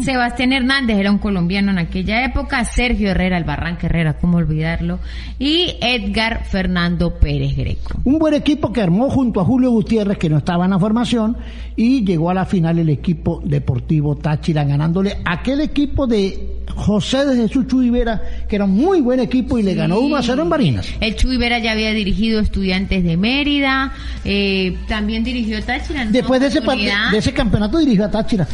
Sebastián 0.00 0.52
Hernández 0.52 0.96
era 0.96 1.10
un 1.10 1.18
colombiano 1.18 1.72
en 1.72 1.78
aquella 1.78 2.24
época. 2.24 2.64
Sergio 2.66 3.10
Herrera, 3.10 3.36
el 3.36 3.42
Barranca 3.42 3.88
Herrera, 3.88 4.12
¿cómo 4.12 4.36
olvidarlo? 4.36 5.00
Y 5.40 5.74
Edgar 5.80 6.44
Fernando 6.44 7.18
Pérez 7.18 7.56
Greco. 7.56 7.98
Un 8.04 8.20
buen 8.20 8.34
equipo 8.34 8.72
que 8.72 8.80
armó 8.80 9.10
junto 9.10 9.40
a 9.40 9.44
Julio 9.44 9.72
Gutiérrez, 9.72 10.16
que 10.16 10.30
no 10.30 10.38
estaba 10.38 10.66
en 10.66 10.70
la 10.70 10.78
formación, 10.78 11.36
y 11.74 12.04
llegó 12.04 12.30
a 12.30 12.34
la 12.34 12.44
final 12.44 12.78
el 12.78 12.90
equipo 12.90 13.42
deportivo 13.44 14.14
Táchira, 14.14 14.62
ganándole 14.62 15.16
aquel 15.24 15.62
equipo 15.62 16.06
de 16.06 16.54
José 16.76 17.24
de 17.24 17.36
Jesús 17.36 17.66
Chuivera, 17.66 18.20
que 18.48 18.56
era 18.56 18.64
un 18.64 18.72
muy 18.72 19.00
buen 19.00 19.20
equipo 19.20 19.58
y 19.58 19.62
le 19.62 19.74
ganó 19.74 20.00
1 20.00 20.16
a 20.16 20.22
0 20.22 20.42
en 20.42 20.48
Barinas. 20.48 20.88
El 21.00 21.16
Chuivera 21.16 21.58
ya 21.58 21.72
había 21.72 21.92
dirigido 22.04 22.40
estudiantes 22.40 23.02
de 23.02 23.16
Mérida, 23.16 23.92
eh, 24.24 24.76
también 24.88 25.24
dirigió 25.24 25.62
Táchira. 25.64 26.04
Después 26.04 26.40
de 26.40 26.48
ese, 26.48 26.60
de 26.60 27.18
ese 27.18 27.32
campeonato 27.32 27.78
dirigió 27.78 28.04
a 28.04 28.10
Táchira. 28.10 28.46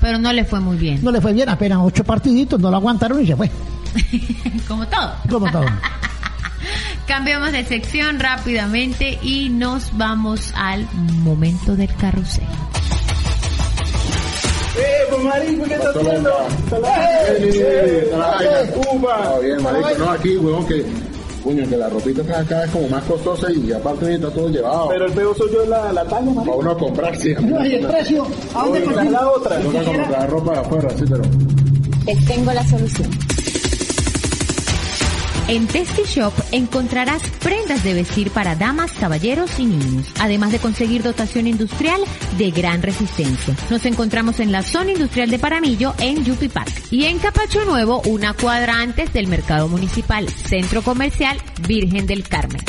Pero 0.00 0.18
no 0.18 0.32
le 0.32 0.44
fue 0.44 0.60
muy 0.60 0.76
bien. 0.76 1.02
No 1.02 1.10
le 1.10 1.20
fue 1.20 1.32
bien, 1.32 1.48
apenas 1.48 1.78
ocho 1.80 2.04
partiditos, 2.04 2.60
no 2.60 2.70
lo 2.70 2.76
aguantaron 2.76 3.22
y 3.22 3.26
se 3.26 3.36
fue. 3.36 3.50
Como 4.68 4.86
todo. 4.86 5.14
Como 5.30 5.50
todo. 5.50 5.64
Cambiamos 7.06 7.52
de 7.52 7.64
sección 7.64 8.18
rápidamente 8.18 9.18
y 9.22 9.48
nos 9.48 9.96
vamos 9.96 10.52
al 10.56 10.86
momento 11.22 11.76
del 11.76 11.94
carrusel. 11.94 12.44
¡Eh, 14.76 15.06
pues 15.10 15.22
marico, 15.22 15.64
qué 15.64 15.74
estás 15.74 15.96
haciendo? 15.96 16.30
¡Eh, 16.84 18.10
bien, 19.42 19.62
marico, 19.62 19.88
no, 19.98 20.10
aquí, 20.10 20.36
huevón, 20.36 20.66
que 20.66 20.84
Coño, 21.46 21.64
que 21.68 21.76
la 21.76 21.88
ropita 21.88 22.22
está 22.22 22.40
acá 22.40 22.64
es 22.64 22.70
como 22.72 22.88
más 22.88 23.04
costosa 23.04 23.46
y 23.52 23.72
aparte 23.72 24.12
está 24.12 24.28
todo 24.30 24.48
llevado. 24.48 24.88
Pero 24.88 25.06
el 25.06 25.12
peor 25.12 25.36
soy 25.38 25.52
yo 25.52 25.64
la, 25.66 25.92
la 25.92 26.04
talla, 26.04 26.22
marico. 26.22 26.44
Para 26.44 26.56
uno 26.56 26.70
a 26.72 26.76
comprar, 26.76 27.16
sí. 27.16 27.34
No, 27.40 27.64
y 27.64 27.74
el 27.76 27.86
precio, 27.86 28.26
¿a 28.52 28.64
dónde 28.64 28.82
compras 28.82 29.10
la 29.12 29.30
otra? 29.30 29.60
Que 29.60 29.84
comprar 29.84 30.28
ropa 30.28 30.52
de 30.54 30.58
afuera, 30.58 30.90
sí, 30.98 31.04
pero... 31.08 31.22
Te 32.04 32.16
tengo 32.26 32.52
la 32.52 32.66
solución. 32.66 33.08
En 35.48 35.68
Testy 35.68 36.02
Shop 36.02 36.32
encontrarás 36.50 37.22
prendas 37.40 37.84
de 37.84 37.94
vestir 37.94 38.32
para 38.32 38.56
damas, 38.56 38.90
caballeros 38.90 39.60
y 39.60 39.66
niños, 39.66 40.08
además 40.18 40.50
de 40.50 40.58
conseguir 40.58 41.04
dotación 41.04 41.46
industrial 41.46 42.00
de 42.36 42.50
gran 42.50 42.82
resistencia. 42.82 43.54
Nos 43.70 43.86
encontramos 43.86 44.40
en 44.40 44.50
la 44.50 44.64
zona 44.64 44.90
industrial 44.90 45.30
de 45.30 45.38
Paramillo, 45.38 45.94
en 45.98 46.24
Yupi 46.24 46.48
Park. 46.48 46.72
Y 46.90 47.04
en 47.04 47.20
Capacho 47.20 47.64
Nuevo, 47.64 48.02
una 48.06 48.34
cuadra 48.34 48.80
antes 48.80 49.12
del 49.12 49.28
Mercado 49.28 49.68
Municipal, 49.68 50.28
Centro 50.28 50.82
Comercial 50.82 51.38
Virgen 51.68 52.08
del 52.08 52.26
Carmen. 52.28 52.60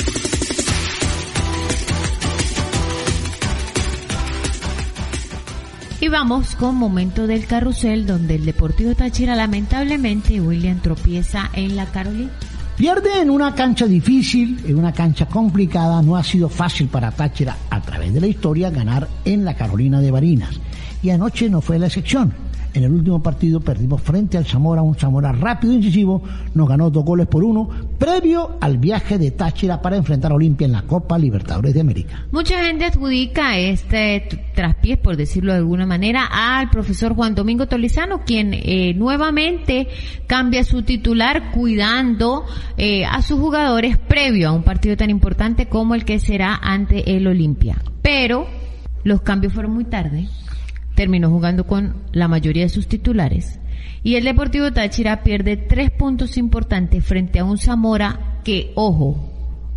Y 5.99 6.09
vamos 6.09 6.55
con 6.55 6.75
momento 6.75 7.25
del 7.25 7.47
carrusel 7.47 8.05
donde 8.05 8.35
el 8.35 8.45
Deportivo 8.45 8.93
Táchira 8.93 9.35
lamentablemente 9.35 10.39
William 10.39 10.79
tropieza 10.79 11.49
en 11.53 11.75
la 11.75 11.87
Carolina. 11.87 12.29
Pierde 12.77 13.21
en 13.21 13.31
una 13.31 13.55
cancha 13.55 13.87
difícil, 13.87 14.63
en 14.67 14.77
una 14.77 14.93
cancha 14.93 15.25
complicada, 15.25 15.99
no 16.03 16.15
ha 16.15 16.23
sido 16.23 16.47
fácil 16.47 16.87
para 16.87 17.09
Táchira 17.09 17.57
a 17.71 17.81
través 17.81 18.13
de 18.13 18.21
la 18.21 18.27
historia 18.27 18.69
ganar 18.69 19.07
en 19.25 19.43
la 19.43 19.55
Carolina 19.55 19.99
de 19.99 20.11
Barinas. 20.11 20.59
Y 21.01 21.09
anoche 21.09 21.49
no 21.49 21.59
fue 21.59 21.79
la 21.79 21.87
excepción. 21.87 22.46
En 22.77 22.83
el 22.83 22.91
último 22.91 23.23
partido 23.23 23.59
perdimos 23.59 24.03
frente 24.03 24.37
al 24.37 24.45
Zamora, 24.45 24.83
un 24.83 24.93
Zamora 24.93 25.31
rápido 25.31 25.73
e 25.73 25.77
incisivo, 25.77 26.21
nos 26.53 26.69
ganó 26.69 26.91
dos 26.91 27.03
goles 27.03 27.25
por 27.25 27.43
uno, 27.43 27.67
previo 27.97 28.59
al 28.61 28.77
viaje 28.77 29.17
de 29.17 29.31
Táchira 29.31 29.81
para 29.81 29.97
enfrentar 29.97 30.31
a 30.31 30.35
Olimpia 30.35 30.65
en 30.65 30.73
la 30.73 30.83
Copa 30.83 31.17
Libertadores 31.17 31.73
de 31.73 31.81
América. 31.81 32.27
Mucha 32.31 32.63
gente 32.63 32.85
adjudica 32.85 33.57
este 33.57 34.27
traspiés, 34.53 34.99
por 34.99 35.17
decirlo 35.17 35.53
de 35.53 35.57
alguna 35.57 35.87
manera, 35.87 36.29
al 36.31 36.69
profesor 36.69 37.15
Juan 37.15 37.33
Domingo 37.33 37.65
Tolizano, 37.65 38.23
quien 38.23 38.53
eh, 38.53 38.93
nuevamente 38.93 39.87
cambia 40.27 40.63
su 40.63 40.83
titular 40.83 41.49
cuidando 41.53 42.45
eh, 42.77 43.05
a 43.05 43.23
sus 43.23 43.39
jugadores 43.39 43.97
previo 43.97 44.49
a 44.49 44.51
un 44.51 44.61
partido 44.61 44.95
tan 44.95 45.09
importante 45.09 45.65
como 45.65 45.95
el 45.95 46.05
que 46.05 46.19
será 46.19 46.59
ante 46.61 47.17
el 47.17 47.25
Olimpia. 47.25 47.81
Pero 48.03 48.45
los 49.03 49.21
cambios 49.21 49.53
fueron 49.53 49.73
muy 49.73 49.85
tarde 49.85 50.27
terminó 50.97 51.29
jugando 51.29 51.67
con 51.67 51.93
la 52.11 52.27
mayoría 52.27 52.63
de 52.63 52.69
sus 52.69 52.87
titulares. 52.87 53.59
Y 54.01 54.15
el 54.15 54.23
Deportivo 54.23 54.73
Táchira 54.73 55.21
pierde 55.21 55.55
tres 55.55 55.91
puntos 55.91 56.37
importantes 56.37 57.05
frente 57.05 57.37
a 57.37 57.45
un 57.45 57.59
Zamora 57.59 58.39
que, 58.43 58.71
ojo, 58.73 59.31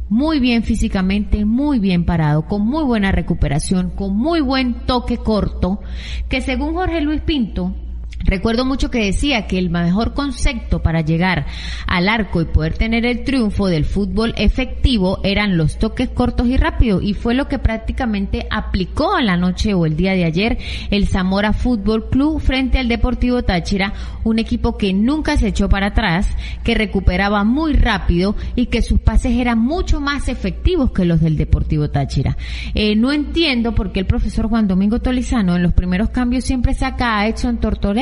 muy 0.09 0.41
bien 0.41 0.63
físicamente, 0.63 1.45
muy 1.45 1.79
bien 1.79 2.07
parado, 2.07 2.47
con 2.47 2.67
muy 2.67 2.85
buena 2.85 3.13
recuperación, 3.13 3.91
con 3.91 4.17
muy 4.17 4.41
buen 4.41 4.87
toque 4.87 5.19
corto, 5.19 5.83
que 6.31 6.41
según 6.41 6.73
Jorge 6.73 7.03
Luis 7.03 7.21
Pinto, 7.21 7.77
Recuerdo 8.25 8.65
mucho 8.65 8.91
que 8.91 9.05
decía 9.05 9.47
que 9.47 9.59
el 9.59 9.71
mejor 9.71 10.15
concepto 10.15 10.83
para 10.83 11.01
llegar 11.01 11.47
al 11.87 12.09
arco 12.09 12.41
y 12.41 12.45
poder 12.45 12.77
tener 12.77 13.07
el 13.07 13.25
triunfo 13.25 13.67
del 13.67 13.85
fútbol 13.85 14.35
efectivo 14.37 15.21
eran 15.25 15.57
los 15.57 15.79
toques 15.79 16.11
cortos 16.11 16.47
y 16.47 16.57
rápidos 16.57 17.03
y 17.03 17.15
fue 17.15 17.35
lo 17.35 17.49
que 17.49 17.59
prácticamente 17.59 18.47
aplicó 18.51 19.15
a 19.15 19.23
la 19.23 19.37
noche 19.37 19.75
o 19.75 19.87
el 19.87 19.97
día 19.97 20.13
de 20.13 20.25
ayer 20.25 20.59
el 20.91 21.09
Zamora 21.09 21.53
Fútbol 21.53 22.11
Club 22.11 22.41
frente 22.41 22.79
al 22.79 22.89
Deportivo 22.89 23.43
Táchira, 23.43 23.95
un 24.23 24.39
equipo 24.39 24.77
que 24.77 24.93
nunca 24.93 25.37
se 25.37 25.49
echó 25.49 25.69
para 25.69 25.89
atrás, 25.89 26.29
que 26.63 26.75
recuperaba 26.75 27.45
muy 27.45 27.73
rápido 27.73 28.37
y 28.55 28.67
que 28.67 28.83
sus 28.83 29.01
pases 29.01 29.33
eran 29.33 29.59
mucho 29.59 30.01
más 30.01 30.29
efectivos 30.29 30.93
que 30.93 31.05
los 31.05 31.21
del 31.21 31.37
Deportivo 31.37 31.91
Táchira. 31.91 32.37
Eh, 32.75 32.97
no 32.97 33.13
entiendo 33.13 33.75
por 33.75 33.93
qué 33.93 34.01
el 34.01 34.07
profesor 34.07 34.49
Juan 34.49 34.69
Domingo 34.69 35.01
Tolizano 35.01 35.57
en 35.57 35.63
los 35.63 35.73
primeros 35.73 36.11
cambios 36.11 36.45
siempre 36.45 36.75
saca 36.75 37.19
a 37.19 37.27
Edson 37.27 37.59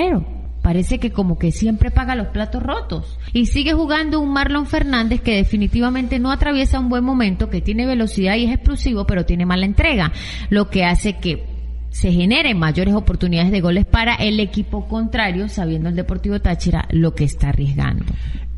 Tortorero 0.08 0.38
Parece 0.62 0.98
que 0.98 1.12
como 1.12 1.38
que 1.38 1.52
siempre 1.52 1.90
paga 1.90 2.14
los 2.14 2.26
platos 2.26 2.62
rotos. 2.62 3.18
Y 3.32 3.46
sigue 3.46 3.72
jugando 3.72 4.20
un 4.20 4.32
Marlon 4.32 4.66
Fernández 4.66 5.20
que 5.22 5.36
definitivamente 5.36 6.18
no 6.18 6.30
atraviesa 6.30 6.80
un 6.80 6.88
buen 6.88 7.04
momento, 7.04 7.48
que 7.48 7.62
tiene 7.62 7.86
velocidad 7.86 8.36
y 8.36 8.44
es 8.44 8.52
explosivo, 8.52 9.06
pero 9.06 9.24
tiene 9.24 9.46
mala 9.46 9.64
entrega. 9.64 10.12
Lo 10.50 10.68
que 10.68 10.84
hace 10.84 11.18
que 11.18 11.46
se 11.90 12.12
generen 12.12 12.58
mayores 12.58 12.94
oportunidades 12.94 13.50
de 13.50 13.60
goles 13.60 13.86
para 13.86 14.16
el 14.16 14.40
equipo 14.40 14.86
contrario, 14.88 15.48
sabiendo 15.48 15.88
el 15.88 15.96
Deportivo 15.96 16.38
Táchira 16.40 16.86
lo 16.90 17.14
que 17.14 17.24
está 17.24 17.48
arriesgando. 17.48 18.04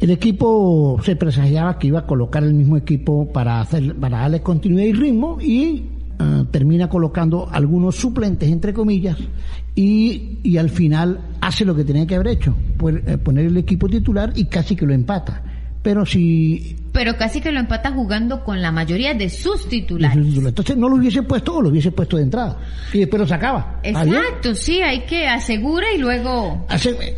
El 0.00 0.10
equipo 0.10 0.98
se 1.04 1.14
presagiaba 1.14 1.78
que 1.78 1.88
iba 1.88 2.00
a 2.00 2.06
colocar 2.06 2.42
el 2.42 2.54
mismo 2.54 2.76
equipo 2.76 3.30
para 3.30 3.60
hacer, 3.60 3.94
para 3.94 4.20
darle 4.20 4.40
continuidad 4.40 4.86
y 4.86 4.92
ritmo 4.94 5.38
y 5.40 5.84
Ah, 6.22 6.44
termina 6.50 6.90
colocando 6.90 7.48
algunos 7.50 7.96
suplentes, 7.96 8.50
entre 8.50 8.74
comillas, 8.74 9.16
y, 9.74 10.38
y, 10.42 10.58
al 10.58 10.70
final 10.70 11.20
hace 11.40 11.64
lo 11.64 11.74
que 11.74 11.84
tenía 11.84 12.06
que 12.06 12.16
haber 12.16 12.28
hecho, 12.28 12.56
eh, 13.06 13.18
poner 13.18 13.46
el 13.46 13.56
equipo 13.56 13.88
titular 13.88 14.32
y 14.34 14.46
casi 14.46 14.76
que 14.76 14.86
lo 14.86 14.92
empata. 14.92 15.42
Pero 15.82 16.04
si... 16.04 16.76
Pero 16.92 17.16
casi 17.16 17.40
que 17.40 17.52
lo 17.52 17.60
empata 17.60 17.90
jugando 17.92 18.44
con 18.44 18.60
la 18.60 18.70
mayoría 18.70 19.14
de 19.14 19.30
sus 19.30 19.68
titulares. 19.68 20.36
Entonces 20.36 20.76
no 20.76 20.88
lo 20.88 20.96
hubiese 20.96 21.22
puesto 21.22 21.56
o 21.56 21.62
lo 21.62 21.70
hubiese 21.70 21.92
puesto 21.92 22.16
de 22.16 22.24
entrada. 22.24 22.58
Y 22.92 22.98
después 22.98 23.20
lo 23.20 23.26
sacaba. 23.26 23.80
Exacto, 23.82 24.54
sí, 24.54 24.82
hay 24.82 25.06
que 25.06 25.26
asegura 25.26 25.86
y 25.94 25.98
luego... 25.98 26.66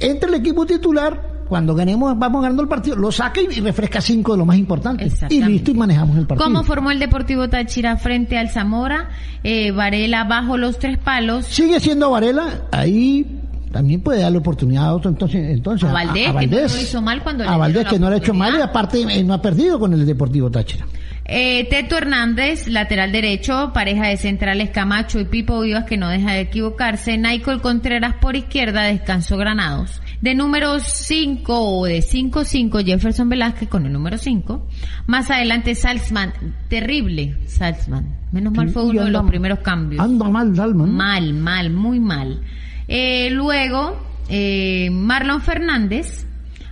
entra 0.01 0.29
el 0.29 0.35
equipo 0.37 0.65
titular, 0.67 1.32
cuando 1.53 1.75
ganemos, 1.75 2.19
vamos 2.19 2.41
ganando 2.41 2.62
el 2.62 2.69
partido, 2.71 2.97
lo 2.97 3.12
saca 3.12 3.43
y 3.43 3.61
refresca 3.61 4.01
cinco 4.01 4.33
de 4.33 4.38
lo 4.38 4.47
más 4.47 4.57
importante. 4.57 5.07
Y 5.29 5.45
listo, 5.45 5.71
y 5.71 5.75
manejamos 5.75 6.17
el 6.17 6.27
partido. 6.27 6.47
¿Cómo 6.47 6.65
formó 6.65 6.91
el 6.91 6.99
Deportivo 6.99 7.47
Táchira 7.51 7.99
frente 7.99 8.38
al 8.38 8.49
Zamora? 8.49 9.11
Eh, 9.45 9.71
Varela 9.71 10.25
bajo 10.25 10.57
los 10.57 10.79
tres 10.79 10.97
palos. 10.97 11.45
Sigue 11.45 11.79
siendo 11.79 12.11
Varela, 12.11 12.62
ahí 12.73 13.38
también 13.71 14.01
puede 14.01 14.23
darle 14.23 14.38
oportunidad 14.38 14.87
a 14.87 14.95
otro 14.95 15.11
entonces, 15.11 15.51
entonces 15.51 15.91
A 15.91 15.93
Valdés, 15.93 16.33
que 16.33 16.47
no 16.47 16.57
lo 16.57 16.65
hizo 16.65 17.03
mal 17.03 17.23
cuando 17.23 17.45
a 17.45 17.57
Valdés 17.59 17.87
que 17.87 17.99
no 17.99 18.09
lo 18.09 18.15
ha 18.15 18.19
hecho 18.19 18.33
mal 18.33 18.55
y 18.57 18.62
aparte 18.62 19.03
eh, 19.03 19.23
no 19.23 19.35
ha 19.35 19.43
perdido 19.43 19.79
con 19.79 19.93
el 19.93 20.07
Deportivo 20.07 20.51
Táchira. 20.51 20.87
Eh, 21.27 21.69
Teto 21.69 21.99
Hernández, 21.99 22.67
lateral 22.67 23.12
derecho, 23.12 23.73
pareja 23.75 24.09
de 24.09 24.17
centrales 24.17 24.71
Camacho 24.71 25.21
y 25.21 25.27
Pipo 25.27 25.61
Vivas, 25.61 25.85
que 25.85 25.99
no 25.99 26.09
deja 26.09 26.33
de 26.33 26.41
equivocarse. 26.41 27.19
Naicol 27.19 27.61
Contreras 27.61 28.15
por 28.23 28.37
izquierda, 28.37 28.85
descansó 28.85 29.37
Granados. 29.37 30.01
De 30.22 30.37
número 30.37 30.78
5 30.78 31.80
o 31.80 31.85
de 31.85 31.98
5-5, 31.98 32.85
Jefferson 32.85 33.28
Velázquez 33.28 33.68
con 33.68 33.87
el 33.87 33.92
número 33.92 34.18
5. 34.18 34.68
Más 35.06 35.32
adelante 35.32 35.74
Salzman, 35.74 36.32
terrible 36.68 37.38
Salzman. 37.46 38.06
Menos 38.30 38.52
mal 38.52 38.68
fue 38.70 38.85
uno 38.85 39.04
de 39.04 39.11
los 39.11 39.28
primeros 39.28 39.58
cambios. 39.58 40.00
Anda 40.00 40.28
mal, 40.28 40.54
Salman. 40.54 40.94
Mal, 40.94 41.35
mal, 41.35 41.70
muy 41.70 41.98
mal. 41.98 42.40
Eh, 42.87 43.30
luego, 43.32 44.00
eh, 44.28 44.90
Marlon 44.92 45.40
Fernández, 45.40 46.24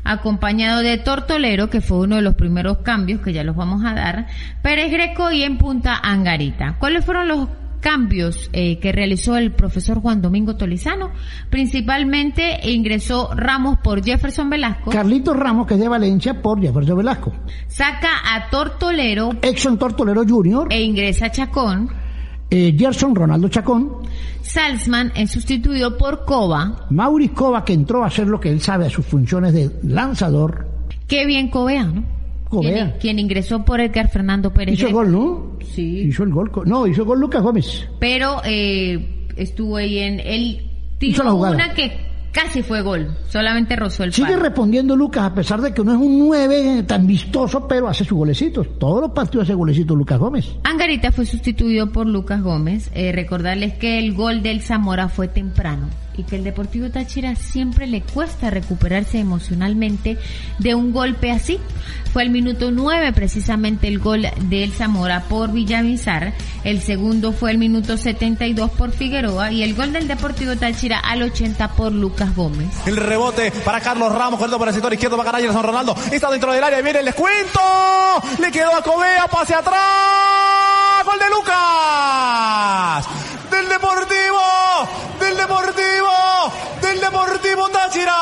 acompañado 0.05 0.81
de 0.83 0.99
Tortolero, 0.99 1.69
que 1.71 1.81
fue 1.81 1.99
uno 1.99 2.17
de 2.17 2.23
los 2.23 2.37
primeros 2.37 2.79
cambios 2.79 3.21
que 3.21 3.33
ya 3.33 3.43
los 3.43 3.57
vamos 3.57 3.85
a 3.85 3.95
dar, 3.95 4.29
Pérez 4.63 4.93
Greco 4.93 5.33
y 5.33 5.43
en 5.43 5.59
punta 5.59 5.97
Angarita. 5.97 6.77
¿Cuáles 6.79 7.05
fueron 7.05 7.27
los 7.27 7.49
cambios 7.81 8.51
eh, 8.53 8.79
que 8.79 8.93
realizó 8.93 9.37
el 9.37 9.53
profesor 9.53 10.01
Juan 10.01 10.23
Domingo 10.23 10.57
Tolizano? 10.57 11.11
Principalmente 11.49 12.61
ingresó 12.71 13.31
Ramos 13.35 13.79
por 13.83 14.05
Jefferson 14.05 14.49
Velasco, 14.51 14.91
Carlitos 14.91 15.37
Ramos, 15.37 15.67
que 15.67 15.75
es 15.75 15.81
de 15.81 15.89
Valencia, 15.89 16.41
por 16.41 16.61
Jefferson 16.61 16.97
Velasco. 16.99 17.33
saca 17.67 18.09
a 18.35 18.49
Tortolero 18.51 19.31
Exxon 19.43 19.79
Tortolero 19.79 20.25
Jr., 20.27 20.69
e 20.71 20.83
ingresa 20.83 21.31
Chacón. 21.31 21.89
eh, 22.51 22.75
Gerson 22.79 23.15
Ronaldo 23.15 23.49
Chacón, 23.49 23.99
Salzman 24.43 25.13
es 25.15 25.31
sustituido 25.31 25.97
por 25.97 26.25
Cova. 26.25 26.87
Maurice 26.91 27.35
Cova, 27.35 27.65
que 27.65 27.73
entró 27.73 28.03
a 28.03 28.09
hacer 28.09 28.27
lo 28.27 28.41
que 28.41 28.51
él 28.51 28.61
sabe 28.61 28.87
a 28.87 28.91
sus 28.91 29.07
funciones 29.07 29.53
de 29.53 29.71
lanzador. 29.85 30.67
Qué 31.07 31.27
bien 31.27 31.49
Covea, 31.49 31.85
¿no? 31.85 32.20
Quien, 32.51 32.95
quien 33.01 33.19
ingresó 33.19 33.65
por 33.65 33.81
Edgar 33.81 34.09
Fernando 34.11 34.53
Pérez. 34.53 34.75
Hizo 34.75 34.87
el 34.89 34.93
Greco. 34.95 34.99
gol, 35.05 35.13
¿no? 35.13 35.59
Sí. 35.67 36.01
Hizo 36.01 36.25
el 36.25 36.31
gol. 36.31 36.51
No, 36.67 36.87
hizo 36.87 37.03
el 37.03 37.07
gol 37.09 37.21
Lucas 37.21 37.43
Gómez. 37.43 37.89
Pero 38.01 38.41
eh, 38.45 39.29
estuvo 39.37 39.77
ahí 39.77 39.99
en... 39.99 40.21
Él 40.21 40.67
Hizo 41.03 41.23
la 41.23 41.31
tiró 41.31 41.37
jugada. 41.37 41.55
una 41.55 41.75
que 41.75 41.93
casi 42.33 42.63
fue 42.63 42.83
gol. 42.83 43.17
Solamente 43.29 43.75
rozó 43.77 44.05
el 44.05 44.13
Sigue 44.13 44.33
palo. 44.33 44.43
respondiendo 44.43 44.95
Lucas, 44.97 45.23
a 45.25 45.35
pesar 45.35 45.61
de 45.63 45.73
que 45.73 45.83
no 45.83 45.93
es 45.93 45.99
un 45.99 46.19
9 46.19 46.83
tan 46.85 47.07
vistoso, 47.07 47.67
pero 47.67 47.89
hace 47.89 48.05
sus 48.05 48.19
golecitos. 48.19 48.79
Todos 48.79 49.01
los 49.01 49.13
partidos 49.13 49.45
hace 49.45 49.55
golecitos 49.55 49.97
Lucas 49.97 50.19
Gómez. 50.19 50.47
Angarita 50.65 51.11
fue 51.11 51.25
sustituido 51.25 51.91
por 51.91 52.07
Lucas 52.07 52.43
Gómez. 52.43 52.91
Eh, 52.95 53.13
recordarles 53.13 53.75
que 53.75 53.99
el 53.99 54.13
gol 54.15 54.43
del 54.43 54.61
Zamora 54.61 55.09
fue 55.09 55.29
temprano 55.29 55.89
que 56.25 56.37
el 56.37 56.45
Deportivo 56.45 56.91
Táchira 56.91 57.37
siempre 57.37 57.87
le 57.87 58.03
cuesta 58.03 58.51
recuperarse 58.51 59.19
emocionalmente 59.19 60.19
de 60.59 60.75
un 60.75 60.93
golpe 60.93 61.31
así. 61.31 61.59
Fue 62.13 62.23
al 62.23 62.31
minuto 62.31 62.71
9 62.71 63.13
precisamente 63.13 63.87
el 63.87 64.01
gol 64.01 64.27
del 64.49 64.73
Zamora 64.73 65.25
por 65.29 65.53
Villamizar. 65.53 66.35
El 66.65 66.83
segundo 66.83 67.33
fue 67.33 67.53
el 67.53 67.59
minuto 67.59 67.97
72 67.97 68.71
por 68.73 68.91
Figueroa 68.91 69.53
y 69.53 69.63
el 69.63 69.75
gol 69.75 69.93
del 69.93 70.09
Deportivo 70.09 70.57
Táchira 70.57 70.99
al 70.99 71.23
80 71.23 71.69
por 71.73 71.93
Lucas 71.93 72.35
Gómez. 72.35 72.69
El 72.87 72.97
rebote 72.97 73.53
para 73.65 73.81
Carlos 73.81 74.13
Ramos, 74.13 74.39
corriendo 74.39 74.59
por 74.59 74.69
el 74.69 74.75
sector 74.75 74.93
izquierdo 74.93 75.17
para 75.17 75.39
Gerson 75.39 75.63
Ronaldo. 75.63 75.95
Está 76.11 76.31
dentro 76.31 76.53
del 76.53 76.65
área 76.65 76.81
y 76.81 76.83
viene 76.83 76.99
el 76.99 77.05
descuento. 77.05 77.61
Le 78.39 78.51
quedó 78.51 78.75
a 78.75 78.83
Covea, 78.83 79.29
pase 79.29 79.55
atrás. 79.55 81.05
Gol 81.05 81.19
de 81.19 81.31
Lucas. 81.31 83.30
Del 83.61 83.69
Deportivo. 83.69 84.41
Del 85.21 85.37
Deportivo. 85.37 86.09
Del 86.81 86.99
Deportivo 86.99 87.69
Táchira. 87.69 88.17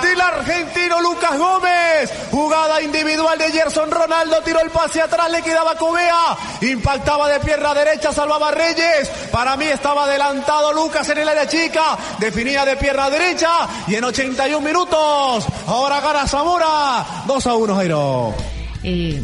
Del 0.00 0.18
argentino 0.18 0.98
Lucas 1.02 1.36
Gómez. 1.36 2.10
Jugada 2.30 2.80
individual 2.80 3.36
de 3.36 3.52
Gerson 3.52 3.90
Ronaldo. 3.90 4.40
Tiró 4.40 4.60
el 4.60 4.70
pase 4.70 5.02
atrás. 5.02 5.30
Le 5.30 5.42
quedaba 5.42 5.72
a 5.72 5.76
Covea. 5.76 6.38
Impactaba 6.62 7.28
de 7.28 7.40
pierna 7.40 7.74
derecha. 7.74 8.10
Salvaba 8.10 8.52
Reyes. 8.52 9.10
Para 9.30 9.58
mí 9.58 9.66
estaba 9.66 10.04
adelantado 10.04 10.72
Lucas 10.72 11.06
en 11.10 11.18
el 11.18 11.28
área 11.28 11.46
chica. 11.46 11.98
Definía 12.18 12.64
de 12.64 12.76
pierna 12.76 13.10
derecha. 13.10 13.68
Y 13.86 13.96
en 13.96 14.04
81 14.04 14.66
minutos. 14.66 15.44
Ahora 15.66 16.00
gana 16.00 16.26
Zamora. 16.26 17.04
2 17.26 17.46
a 17.46 17.54
1, 17.54 17.76
Jairo. 17.76 18.34
Eh, 18.82 19.22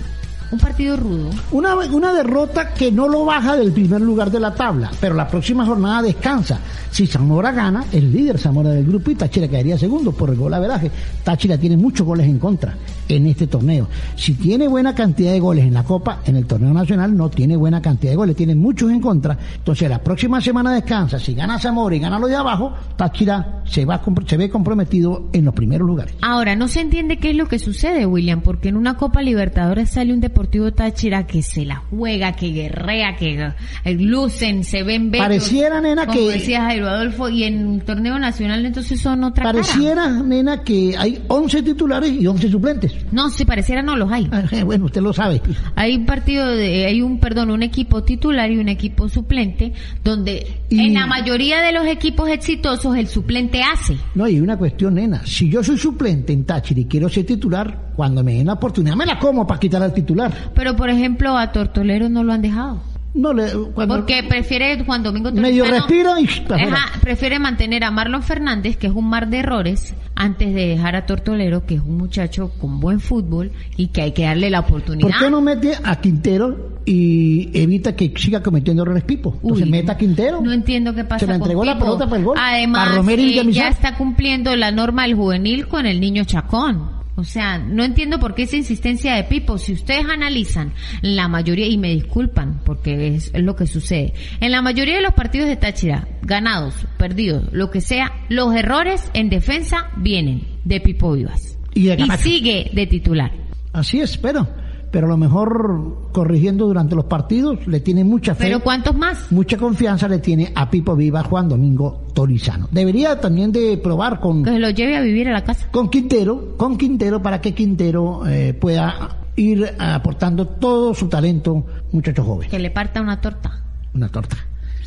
un 0.55 0.61
partido 0.61 0.97
rudo. 0.97 1.31
Una, 1.51 1.75
una 1.75 2.13
derrota 2.13 2.73
que 2.73 2.91
no 2.91 3.09
lo 3.09 3.25
baja 3.25 3.57
del 3.57 3.73
primer 3.73 4.01
lugar 4.01 4.31
de 4.31 4.41
la 4.41 4.55
tabla, 4.55 4.91
pero 5.01 5.15
la 5.15 5.29
próxima 5.29 5.67
jornada 5.67 6.03
descansa. 6.03 6.61
Si 6.91 7.07
Zamora 7.07 7.53
gana, 7.53 7.85
el 7.93 8.13
líder 8.13 8.39
Zamora 8.39 8.71
del 8.71 8.87
grupo 8.87 9.11
y 9.11 9.17
Táchira 9.17 9.49
quedaría 9.49 9.77
segundo 9.77 10.13
por 10.13 10.31
el 10.31 10.37
gol 10.37 10.55
averaje. 10.55 10.91
Táchira 11.25 11.59
tiene 11.59 11.77
muchos 11.77 12.07
goles 12.07 12.27
en 12.27 12.39
contra 12.39 12.75
en 13.09 13.27
este 13.27 13.47
torneo. 13.47 13.89
Si 14.17 14.35
tiene 14.35 14.69
buena 14.69 14.95
cantidad 14.95 15.33
de 15.33 15.41
goles 15.41 15.65
en 15.65 15.75
la 15.75 15.83
Copa, 15.83 16.21
en 16.25 16.37
el 16.37 16.47
torneo 16.47 16.73
nacional 16.73 17.17
no 17.17 17.29
tiene 17.29 17.57
buena 17.57 17.83
cantidad 17.83 18.13
de 18.13 18.17
goles, 18.17 18.37
tiene 18.37 18.55
muchos 18.55 18.91
en 18.91 19.01
contra. 19.01 19.37
Entonces 19.57 19.89
la 19.91 19.99
próxima 19.99 20.41
semana 20.41 20.73
descansa. 20.73 21.19
Si 21.19 21.35
gana 21.35 21.59
Zamora 21.59 21.97
y 21.97 21.99
gana 21.99 22.19
los 22.19 22.31
de 22.31 22.37
abajo, 22.37 22.73
Táchira 22.97 23.63
se, 23.65 23.85
va, 23.85 24.01
se 24.27 24.37
ve 24.37 24.49
comprometido 24.49 25.29
en 25.33 25.45
los 25.45 25.55
primeros 25.55 25.87
lugares. 25.87 26.15
Ahora, 26.23 26.57
no 26.57 26.69
se 26.69 26.81
entiende 26.81 27.19
qué 27.19 27.31
es 27.31 27.37
lo 27.37 27.49
que 27.49 27.59
sucede, 27.59 28.07
William, 28.07 28.41
porque 28.41 28.69
en 28.69 28.77
una 28.77 28.97
Copa 28.97 29.23
Libertadores 29.23 29.91
sale 29.91 30.13
un 30.13 30.21
Deportivo 30.45 30.73
Táchira 30.73 31.27
que 31.27 31.41
se 31.43 31.65
la 31.65 31.77
juega, 31.77 32.33
que 32.33 32.49
guerrea, 32.51 33.17
que 33.17 33.53
lucen, 33.95 34.63
se 34.63 34.83
ven 34.83 35.11
bellos. 35.11 35.25
Pareciera, 35.27 35.81
nena, 35.81 36.05
como 36.07 36.19
que- 36.19 36.33
decía 36.35 36.61
Jairo 36.65 36.87
Adolfo, 36.87 37.31
y 37.31 37.45
en 37.45 37.67
un 37.67 37.81
torneo 37.81 38.19
nacional 38.19 38.65
entonces 38.67 39.01
son 39.01 39.25
otra 39.25 39.45
cara. 39.45 39.61
Pareciera, 39.63 40.09
nena, 40.23 40.63
que 40.63 40.95
hay 40.99 41.23
11 41.29 41.63
titulares 41.63 42.13
y 42.13 42.27
11 42.27 42.51
suplentes. 42.51 42.93
No, 43.11 43.31
si 43.31 43.47
pareciera 43.47 43.83
no 43.83 43.97
los 43.97 44.13
hay. 44.13 44.29
Bueno, 44.65 44.85
usted 44.87 45.01
lo 45.01 45.13
sabe. 45.15 45.41
Hay 45.77 45.97
un 45.97 46.05
partido 46.05 46.47
de, 46.49 46.85
hay 46.87 47.01
un, 47.01 47.19
perdón, 47.21 47.51
un 47.51 47.63
equipo 47.63 48.03
titular 48.03 48.51
y 48.51 48.59
un 48.59 48.69
equipo 48.69 49.09
suplente, 49.09 49.73
donde 50.03 50.47
Y- 50.69 50.81
en 50.81 50.95
la 50.95 51.07
mayoría 51.07 51.61
de 51.63 51.73
los 51.73 51.87
equipos 51.87 52.29
exitosos 52.29 52.97
el 52.97 53.07
suplente 53.09 53.63
hace. 53.63 53.97
No, 54.15 54.29
y 54.29 54.41
una 54.41 54.59
cuestión, 54.59 54.95
nena. 54.95 55.25
Si 55.25 55.49
yo 55.49 55.63
soy 55.65 55.79
suplente 55.79 56.33
en 56.35 56.45
Táchira 56.45 56.81
y 56.81 56.85
quiero 56.85 57.09
ser 57.09 57.25
titular, 57.25 57.84
cuando 57.97 58.23
me 58.25 58.35
den 58.35 58.47
la 58.47 58.55
oportunidad 58.55 58.97
me 58.97 59.07
la 59.07 59.19
como 59.19 59.47
para 59.47 59.61
quitar 59.61 59.83
al 59.83 59.93
titular. 59.93 60.33
Pero, 60.55 60.77
por 60.77 60.91
ejemplo, 60.91 61.37
a 61.37 61.53
Tortolero 61.53 62.09
no 62.09 62.25
lo 62.25 62.33
han 62.33 62.43
dejado. 62.43 62.81
No 63.15 63.33
le, 63.33 63.49
cuando 63.75 63.95
Porque 63.95 64.25
prefiere 64.29 64.85
Juan 64.85 65.05
Domingo 65.05 65.31
medio 65.31 65.65
respira 65.65 66.21
y. 66.21 66.27
Ajá, 66.27 66.99
prefiere 67.01 67.39
mantener 67.39 67.85
a 67.85 67.93
Marlon 67.93 68.25
Fernández, 68.25 68.77
que 68.77 68.89
es 68.89 68.93
un 68.93 69.09
mar 69.09 69.29
de 69.29 69.39
errores, 69.39 69.95
antes 70.17 70.53
de 70.53 70.67
dejar 70.67 70.97
a 70.97 71.07
Tortolero, 71.07 71.65
que 71.65 71.77
es 71.77 71.81
un 71.81 71.97
muchacho 71.97 72.51
con 72.61 72.81
buen 72.81 72.99
fútbol 72.99 73.53
y 73.77 73.89
que 73.89 74.03
hay 74.03 74.13
que 74.13 74.25
darle 74.25 74.51
la 74.51 74.61
oportunidad. 74.61 75.09
¿Por 75.09 75.19
qué 75.19 75.31
no 75.31 75.41
mete 75.41 75.75
a 75.85 76.01
Quintero 76.01 76.81
y 76.85 77.57
evita 77.57 77.95
que 77.95 78.13
siga 78.17 78.43
cometiendo 78.43 78.83
errores 78.83 79.05
Pipo? 79.05 79.35
Entonces 79.43 79.67
Uy, 79.67 79.71
meta 79.71 79.93
a 79.93 79.97
Quintero. 79.97 80.41
No 80.41 80.53
entiendo 80.53 80.93
qué 80.93 81.05
pasa 81.05 81.21
Se 81.21 81.27
le 81.27 81.35
con 81.35 81.43
entregó 81.43 81.65
la 81.65 81.79
pelota 81.79 82.07
para 82.07 82.17
el 82.17 82.25
gol. 82.25 82.37
Además, 82.41 82.89
A 82.89 82.97
Romero 82.97 83.23
y 83.23 83.39
eh, 83.39 83.53
ya 83.53 83.69
está 83.69 83.97
cumpliendo 83.97 84.57
la 84.57 84.73
norma 84.73 85.03
del 85.03 85.15
juvenil 85.15 85.69
con 85.69 85.87
el 85.87 86.01
niño 86.01 86.25
Chacón. 86.25 87.04
O 87.17 87.25
sea, 87.25 87.59
no 87.59 87.85
entiendo 87.85 88.19
por 88.19 88.35
qué 88.35 88.43
esa 88.43 88.57
insistencia 88.57 89.15
de 89.15 89.25
Pipo. 89.25 89.59
Si 89.59 89.73
ustedes 89.73 90.07
analizan 90.07 90.73
la 91.01 91.29
mayoría, 91.29 91.67
y 91.67 91.79
me 91.79 91.91
disculpan 91.91 92.61
porque 92.65 93.15
es, 93.15 93.33
lo 93.35 93.55
que 93.55 93.67
sucede, 93.67 94.15
en 94.41 94.51
la 94.51 94.63
mayoría 94.63 94.97
de 94.97 95.03
los 95.03 95.15
partidos 95.15 95.49
de 95.49 95.57
Táchira, 95.57 96.09
ganados, 96.23 96.75
perdidos, 96.99 97.53
lo 97.53 97.71
que 97.71 97.81
sea, 97.81 98.13
los 98.29 98.55
errores 98.55 99.11
en 99.15 99.29
defensa 99.29 99.91
vienen 99.97 100.43
de 100.65 100.81
Pipo 100.81 101.13
Vivas. 101.13 101.57
Y 101.73 101.85
de 101.85 101.97
Camacho. 101.97 102.23
sigue 102.23 102.71
de 102.73 102.87
titular. 102.87 103.33
Así 103.73 104.01
es, 104.01 104.17
pero, 104.19 104.49
pero 104.95 105.09
a 105.09 105.11
lo 105.11 105.17
mejor 105.17 106.11
corrigiendo 106.13 106.69
durante 106.69 106.95
los 106.95 107.07
partidos 107.07 107.67
le 107.67 107.81
tiene 107.81 108.05
mucha 108.05 108.37
fe. 108.37 108.45
Pero 108.45 108.61
¿cuántos 108.61 108.95
más? 108.95 109.33
Mucha 109.33 109.59
confianza 109.59 110.07
le 110.07 110.21
tiene 110.21 110.53
a 110.55 110.71
Pipo 110.71 110.95
Viva 110.95 111.25
Juan 111.25 111.49
Domingo 111.49 112.05
Tolizano. 112.15 112.69
Debería 112.71 113.19
también 113.19 113.51
de 113.51 113.77
probar 113.77 114.21
con, 114.21 114.45
Que 114.45 114.53
se 114.53 114.61
lo 114.61 114.71
lleve 114.71 114.97
a 114.97 115.01
vivir 115.01 115.29
a 115.29 115.33
la 115.33 115.43
casa. 115.43 115.67
con 115.73 115.91
Quintero, 115.91 116.57
con 116.57 116.79
Quintero 116.79 117.21
para 117.21 117.41
que 117.41 117.55
Quintero 117.55 118.25
eh, 118.25 118.55
pueda 118.55 119.17
ir 119.35 119.75
aportando 119.81 120.47
todo 120.47 120.95
su 120.95 121.09
talento, 121.09 121.67
muchacho 121.91 122.23
joven. 122.23 122.49
Que 122.49 122.61
le 122.61 122.71
parta 122.71 123.01
una 123.01 123.21
torta. 123.21 123.65
Una 123.95 124.09
torta. 124.09 124.37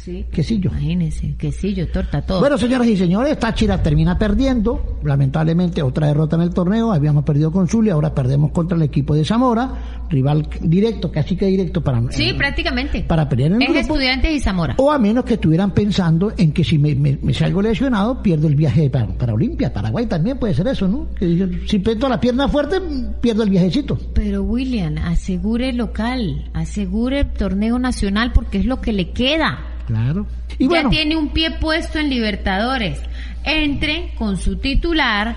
Sí. 0.08 0.26
Quesillo. 0.32 0.70
Imagínense, 0.72 1.36
quesillo, 1.38 1.86
torta, 1.92 2.22
todo. 2.22 2.40
Bueno, 2.40 2.58
señoras 2.58 2.88
y 2.88 2.96
señores, 2.96 3.38
Táchira 3.38 3.84
termina 3.84 4.18
perdiendo. 4.18 5.00
Lamentablemente, 5.04 5.82
otra 5.82 6.08
derrota 6.08 6.38
en 6.38 6.44
el 6.44 6.54
torneo. 6.54 6.94
Habíamos 6.94 7.26
perdido 7.26 7.52
con 7.52 7.68
Zulia, 7.68 7.92
ahora 7.92 8.16
perdemos 8.16 8.52
contra 8.52 8.78
el 8.78 8.84
equipo 8.84 9.14
de 9.16 9.26
Zamora. 9.26 10.06
Rival 10.10 10.48
directo, 10.62 11.12
casi 11.12 11.36
que 11.36 11.48
directo 11.48 11.82
para, 11.84 12.02
sí, 12.12 12.30
eh, 12.30 12.36
prácticamente. 12.36 13.02
para 13.02 13.28
pelear 13.28 13.52
en 13.52 13.56
el 13.58 13.64
es 13.64 13.68
grupo. 13.68 13.82
estudiantes 13.96 14.32
y 14.32 14.40
Zamora. 14.40 14.76
O 14.78 14.90
a 14.90 14.98
menos 14.98 15.26
que 15.26 15.34
estuvieran 15.34 15.72
pensando 15.72 16.32
en 16.38 16.54
que 16.54 16.64
si 16.64 16.78
me, 16.78 16.96
me- 16.96 17.20
me 17.22 17.34
salgo 17.34 17.62
lesionado, 17.62 18.24
pierdo 18.24 18.48
el 18.48 18.56
viaje 18.56 18.90
para, 18.90 19.08
para 19.08 19.34
Olimpia. 19.34 19.74
Paraguay 19.74 20.06
también 20.06 20.38
puede 20.40 20.54
ser 20.54 20.68
eso, 20.70 20.88
¿no? 20.88 21.10
Que 21.20 21.36
yo, 21.36 21.48
si 21.66 21.80
peto 21.80 22.08
la 22.08 22.22
pierna 22.22 22.48
fuerte, 22.48 22.78
pierdo 23.20 23.44
el 23.44 23.50
viajecito. 23.50 23.98
Pero 24.14 24.42
William, 24.44 24.98
asegure 25.00 25.74
local, 25.74 26.50
asegure 26.54 27.26
torneo 27.26 27.78
nacional 27.78 28.32
porque 28.32 28.60
es 28.60 28.66
lo 28.66 28.80
que 28.80 28.94
le 28.94 29.10
queda. 29.12 29.60
Claro. 29.88 30.28
Y 30.60 30.66
ya 30.66 30.70
bueno, 30.70 30.90
tiene 30.90 31.16
un 31.16 31.30
pie 31.30 31.52
puesto 31.52 31.98
en 31.98 32.10
Libertadores. 32.10 33.02
Entre 33.44 34.14
con 34.16 34.38
su 34.38 34.58
titular, 34.58 35.36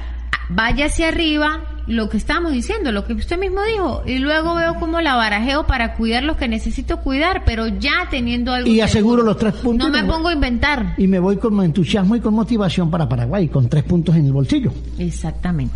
vaya 0.48 0.86
hacia 0.86 1.08
arriba, 1.08 1.79
lo 1.86 2.08
que 2.08 2.16
estamos 2.16 2.52
diciendo, 2.52 2.92
lo 2.92 3.04
que 3.06 3.14
usted 3.14 3.38
mismo 3.38 3.62
dijo, 3.64 4.02
y 4.06 4.18
luego 4.18 4.54
veo 4.54 4.74
como 4.76 5.00
la 5.00 5.16
barajeo 5.16 5.66
para 5.66 5.94
cuidar 5.94 6.22
lo 6.22 6.36
que 6.36 6.48
necesito 6.48 6.98
cuidar, 6.98 7.42
pero 7.44 7.66
ya 7.68 8.06
teniendo 8.10 8.52
algo. 8.52 8.68
y 8.68 8.74
seguro. 8.74 8.84
aseguro 8.86 9.22
los 9.22 9.38
tres 9.38 9.54
puntos. 9.54 9.90
No 9.90 9.96
y 9.98 10.00
me 10.00 10.06
voy- 10.06 10.16
pongo 10.16 10.28
a 10.28 10.32
inventar. 10.32 10.94
Y 10.98 11.06
me 11.06 11.18
voy 11.18 11.36
con 11.38 11.60
entusiasmo 11.62 12.16
y 12.16 12.20
con 12.20 12.34
motivación 12.34 12.90
para 12.90 13.08
Paraguay, 13.08 13.48
con 13.48 13.68
tres 13.68 13.84
puntos 13.84 14.14
en 14.16 14.26
el 14.26 14.32
bolsillo. 14.32 14.72
Exactamente. 14.98 15.74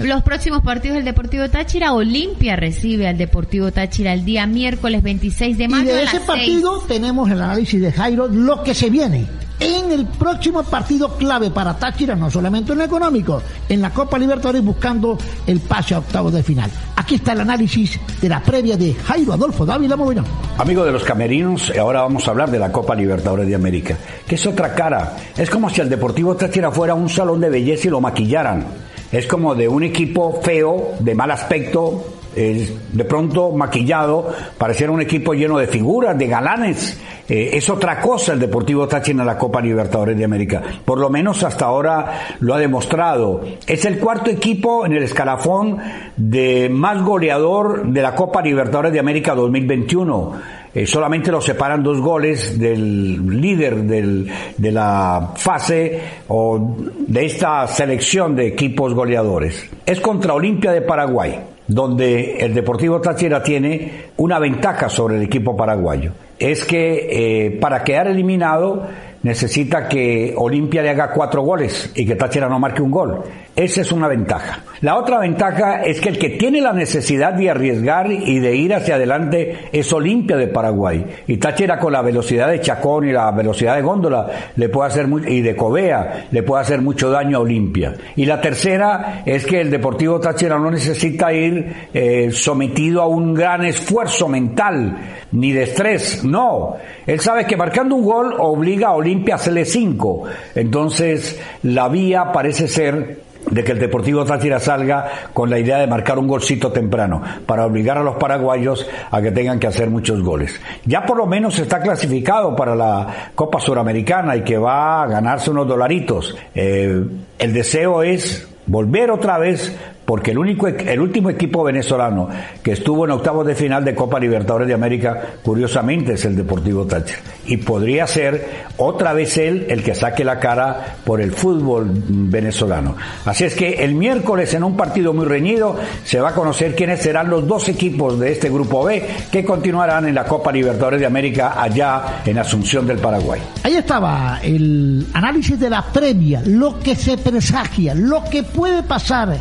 Los 0.00 0.22
próximos 0.22 0.62
partidos 0.62 0.96
del 0.96 1.04
Deportivo 1.04 1.48
Táchira, 1.48 1.92
Olimpia 1.92 2.56
recibe 2.56 3.06
al 3.08 3.16
Deportivo 3.18 3.70
Táchira 3.72 4.12
el 4.12 4.24
día 4.24 4.46
miércoles 4.46 5.02
26 5.02 5.56
de 5.58 5.64
Y 5.64 5.68
mayo. 5.68 5.92
de 5.94 6.00
a 6.00 6.02
ese 6.02 6.16
las 6.18 6.24
partido 6.26 6.80
tenemos 6.88 7.30
el 7.30 7.40
análisis 7.40 7.80
de 7.80 7.92
Jairo, 7.92 8.26
lo 8.28 8.62
que 8.62 8.74
se 8.74 8.90
viene 8.90 9.26
en 9.60 9.92
el 9.92 10.04
próximo 10.06 10.62
partido 10.64 11.16
clave 11.16 11.50
para 11.50 11.76
Táchira, 11.78 12.16
no 12.16 12.28
solamente 12.30 12.72
en 12.72 12.78
lo 12.78 12.84
económico, 12.84 13.40
en 13.68 13.80
la 13.80 13.90
Copa 13.90 14.18
Libertadores 14.18 14.62
buscando 14.64 15.16
el 15.46 15.60
pase 15.60 15.94
a 15.94 15.98
octavos 15.98 16.32
de 16.32 16.42
final. 16.42 16.70
Aquí 16.96 17.16
está 17.16 17.32
el 17.32 17.40
análisis 17.40 17.98
de 18.20 18.28
la 18.28 18.40
previa 18.40 18.76
de 18.76 18.94
Jairo 18.94 19.32
Adolfo 19.32 19.66
Dávila 19.66 19.96
Moverón. 19.96 20.24
Amigo 20.58 20.84
de 20.84 20.92
los 20.92 21.04
camerinos, 21.04 21.72
ahora 21.78 22.02
vamos 22.02 22.26
a 22.26 22.30
hablar 22.30 22.50
de 22.50 22.58
la 22.58 22.72
Copa 22.72 22.94
Libertadores 22.94 23.46
de 23.46 23.54
América, 23.54 23.98
que 24.26 24.36
es 24.36 24.46
otra 24.46 24.74
cara. 24.74 25.16
Es 25.36 25.50
como 25.50 25.68
si 25.70 25.80
el 25.80 25.88
Deportivo 25.88 26.34
Táchira 26.36 26.70
fuera 26.70 26.94
un 26.94 27.08
salón 27.08 27.40
de 27.40 27.50
belleza 27.50 27.88
y 27.88 27.90
lo 27.90 28.00
maquillaran. 28.00 28.66
Es 29.12 29.26
como 29.26 29.54
de 29.54 29.68
un 29.68 29.84
equipo 29.84 30.40
feo, 30.42 30.94
de 30.98 31.14
mal 31.14 31.30
aspecto, 31.30 32.13
eh, 32.36 32.76
de 32.92 33.04
pronto 33.04 33.52
maquillado, 33.52 34.32
pareciera 34.58 34.92
un 34.92 35.00
equipo 35.00 35.34
lleno 35.34 35.58
de 35.58 35.66
figuras, 35.66 36.16
de 36.18 36.26
galanes. 36.26 36.98
Eh, 37.28 37.50
es 37.54 37.70
otra 37.70 38.00
cosa 38.00 38.34
el 38.34 38.40
Deportivo 38.40 38.86
Táchira 38.86 39.20
en 39.20 39.26
la 39.26 39.38
Copa 39.38 39.60
Libertadores 39.60 40.16
de 40.16 40.24
América. 40.24 40.62
Por 40.84 40.98
lo 40.98 41.08
menos 41.08 41.42
hasta 41.42 41.64
ahora 41.64 42.36
lo 42.40 42.54
ha 42.54 42.58
demostrado. 42.58 43.42
Es 43.66 43.84
el 43.84 43.98
cuarto 43.98 44.30
equipo 44.30 44.84
en 44.84 44.92
el 44.92 45.02
escalafón 45.02 45.78
de 46.16 46.68
más 46.68 47.02
goleador 47.02 47.86
de 47.86 48.02
la 48.02 48.14
Copa 48.14 48.42
Libertadores 48.42 48.92
de 48.92 49.00
América 49.00 49.34
2021. 49.34 50.64
Eh, 50.74 50.86
solamente 50.86 51.30
lo 51.30 51.40
separan 51.40 51.84
dos 51.84 52.00
goles 52.00 52.58
del 52.58 53.40
líder 53.40 53.84
de 53.84 54.72
la 54.72 55.30
fase 55.36 56.00
o 56.26 56.76
de 57.06 57.24
esta 57.24 57.66
selección 57.68 58.34
de 58.34 58.48
equipos 58.48 58.92
goleadores. 58.92 59.70
Es 59.86 60.00
contra 60.00 60.34
Olimpia 60.34 60.72
de 60.72 60.82
Paraguay, 60.82 61.38
donde 61.66 62.38
el 62.38 62.54
Deportivo 62.54 63.00
Táchira 63.00 63.42
tiene 63.42 64.06
una 64.16 64.38
ventaja 64.38 64.88
sobre 64.88 65.16
el 65.16 65.22
equipo 65.22 65.56
paraguayo. 65.56 66.12
Es 66.38 66.64
que 66.64 67.46
eh, 67.46 67.50
para 67.60 67.84
quedar 67.84 68.08
eliminado 68.08 68.86
necesita 69.24 69.88
que 69.88 70.32
Olimpia 70.36 70.82
le 70.82 70.90
haga 70.90 71.10
cuatro 71.10 71.42
goles 71.42 71.90
y 71.96 72.06
que 72.06 72.14
Táchira 72.14 72.48
no 72.48 72.60
marque 72.60 72.80
un 72.82 72.90
gol. 72.92 73.22
Esa 73.56 73.80
es 73.80 73.90
una 73.90 74.06
ventaja. 74.06 74.62
La 74.82 74.96
otra 74.96 75.18
ventaja 75.18 75.82
es 75.82 76.00
que 76.00 76.10
el 76.10 76.18
que 76.18 76.30
tiene 76.30 76.60
la 76.60 76.72
necesidad 76.72 77.32
de 77.32 77.48
arriesgar 77.50 78.10
y 78.12 78.38
de 78.38 78.54
ir 78.54 78.74
hacia 78.74 78.96
adelante 78.96 79.68
es 79.72 79.92
Olimpia 79.92 80.36
de 80.36 80.48
Paraguay. 80.48 81.04
Y 81.26 81.38
Táchira 81.38 81.78
con 81.78 81.92
la 81.92 82.02
velocidad 82.02 82.48
de 82.50 82.60
Chacón 82.60 83.08
y 83.08 83.12
la 83.12 83.30
velocidad 83.30 83.76
de 83.76 83.82
Góndola 83.82 84.26
le 84.56 84.68
puede 84.68 84.88
hacer 84.88 85.08
muy- 85.08 85.22
y 85.26 85.40
de 85.40 85.56
Covea 85.56 86.26
le 86.30 86.42
puede 86.42 86.62
hacer 86.62 86.82
mucho 86.82 87.10
daño 87.10 87.38
a 87.38 87.40
Olimpia. 87.40 87.94
Y 88.16 88.26
la 88.26 88.40
tercera 88.40 89.22
es 89.24 89.46
que 89.46 89.60
el 89.60 89.70
Deportivo 89.70 90.20
Táchira 90.20 90.58
no 90.58 90.70
necesita 90.70 91.32
ir 91.32 91.88
eh, 91.94 92.30
sometido 92.32 93.00
a 93.00 93.06
un 93.06 93.32
gran 93.34 93.64
esfuerzo 93.64 94.28
mental 94.28 94.96
ni 95.34 95.52
de 95.52 95.64
estrés. 95.64 96.24
No, 96.24 96.76
él 97.06 97.20
sabe 97.20 97.44
que 97.44 97.56
marcando 97.56 97.96
un 97.96 98.04
gol 98.04 98.34
obliga 98.38 98.88
a 98.88 98.92
Olimpia 98.94 99.34
a 99.34 99.36
hacerle 99.36 99.64
cinco. 99.64 100.24
Entonces 100.54 101.40
la 101.62 101.88
vía 101.88 102.32
parece 102.32 102.68
ser 102.68 103.24
de 103.50 103.62
que 103.62 103.72
el 103.72 103.78
Deportivo 103.78 104.24
Táchira 104.24 104.58
salga 104.58 105.28
con 105.32 105.50
la 105.50 105.58
idea 105.58 105.78
de 105.78 105.86
marcar 105.86 106.18
un 106.18 106.26
golcito 106.26 106.72
temprano 106.72 107.20
para 107.44 107.66
obligar 107.66 107.98
a 107.98 108.02
los 108.02 108.16
paraguayos 108.16 108.88
a 109.10 109.20
que 109.20 109.32
tengan 109.32 109.58
que 109.58 109.66
hacer 109.66 109.90
muchos 109.90 110.22
goles. 110.22 110.58
Ya 110.86 111.04
por 111.04 111.18
lo 111.18 111.26
menos 111.26 111.58
está 111.58 111.80
clasificado 111.80 112.56
para 112.56 112.74
la 112.74 113.30
Copa 113.34 113.60
Suramericana 113.60 114.36
y 114.36 114.42
que 114.42 114.56
va 114.56 115.02
a 115.02 115.06
ganarse 115.06 115.50
unos 115.50 115.68
dolaritos. 115.68 116.34
Eh, 116.54 117.04
el 117.38 117.52
deseo 117.52 118.02
es 118.02 118.48
volver 118.66 119.10
otra 119.10 119.36
vez 119.38 119.76
porque 120.04 120.32
el 120.32 120.38
único 120.38 120.66
el 120.66 121.00
último 121.00 121.30
equipo 121.30 121.64
venezolano 121.64 122.28
que 122.62 122.72
estuvo 122.72 123.04
en 123.04 123.12
octavos 123.12 123.46
de 123.46 123.54
final 123.54 123.84
de 123.84 123.94
Copa 123.94 124.20
Libertadores 124.20 124.68
de 124.68 124.74
América 124.74 125.20
curiosamente 125.42 126.14
es 126.14 126.24
el 126.24 126.36
Deportivo 126.36 126.84
Táchira 126.84 127.20
y 127.46 127.58
podría 127.58 128.06
ser 128.06 128.64
otra 128.76 129.12
vez 129.12 129.38
él 129.38 129.66
el 129.68 129.82
que 129.82 129.94
saque 129.94 130.24
la 130.24 130.38
cara 130.38 130.96
por 131.04 131.20
el 131.20 131.32
fútbol 131.32 131.90
venezolano. 131.90 132.96
Así 133.24 133.44
es 133.44 133.54
que 133.54 133.84
el 133.84 133.94
miércoles 133.94 134.54
en 134.54 134.64
un 134.64 134.76
partido 134.76 135.12
muy 135.12 135.26
reñido 135.26 135.76
se 136.04 136.20
va 136.20 136.30
a 136.30 136.34
conocer 136.34 136.74
quiénes 136.74 137.00
serán 137.00 137.30
los 137.30 137.46
dos 137.46 137.68
equipos 137.68 138.18
de 138.18 138.32
este 138.32 138.50
grupo 138.50 138.84
B 138.84 139.06
que 139.30 139.44
continuarán 139.44 140.06
en 140.08 140.14
la 140.14 140.24
Copa 140.24 140.52
Libertadores 140.52 141.00
de 141.00 141.06
América 141.06 141.54
allá 141.60 142.22
en 142.24 142.38
Asunción 142.38 142.86
del 142.86 142.98
Paraguay. 142.98 143.40
Ahí 143.62 143.74
estaba 143.74 144.40
el 144.42 145.06
análisis 145.12 145.58
de 145.58 145.70
la 145.70 145.82
previa, 145.82 146.42
lo 146.44 146.78
que 146.78 146.94
se 146.94 147.18
presagia, 147.18 147.94
lo 147.94 148.24
que 148.24 148.42
puede 148.42 148.82
pasar 148.82 149.38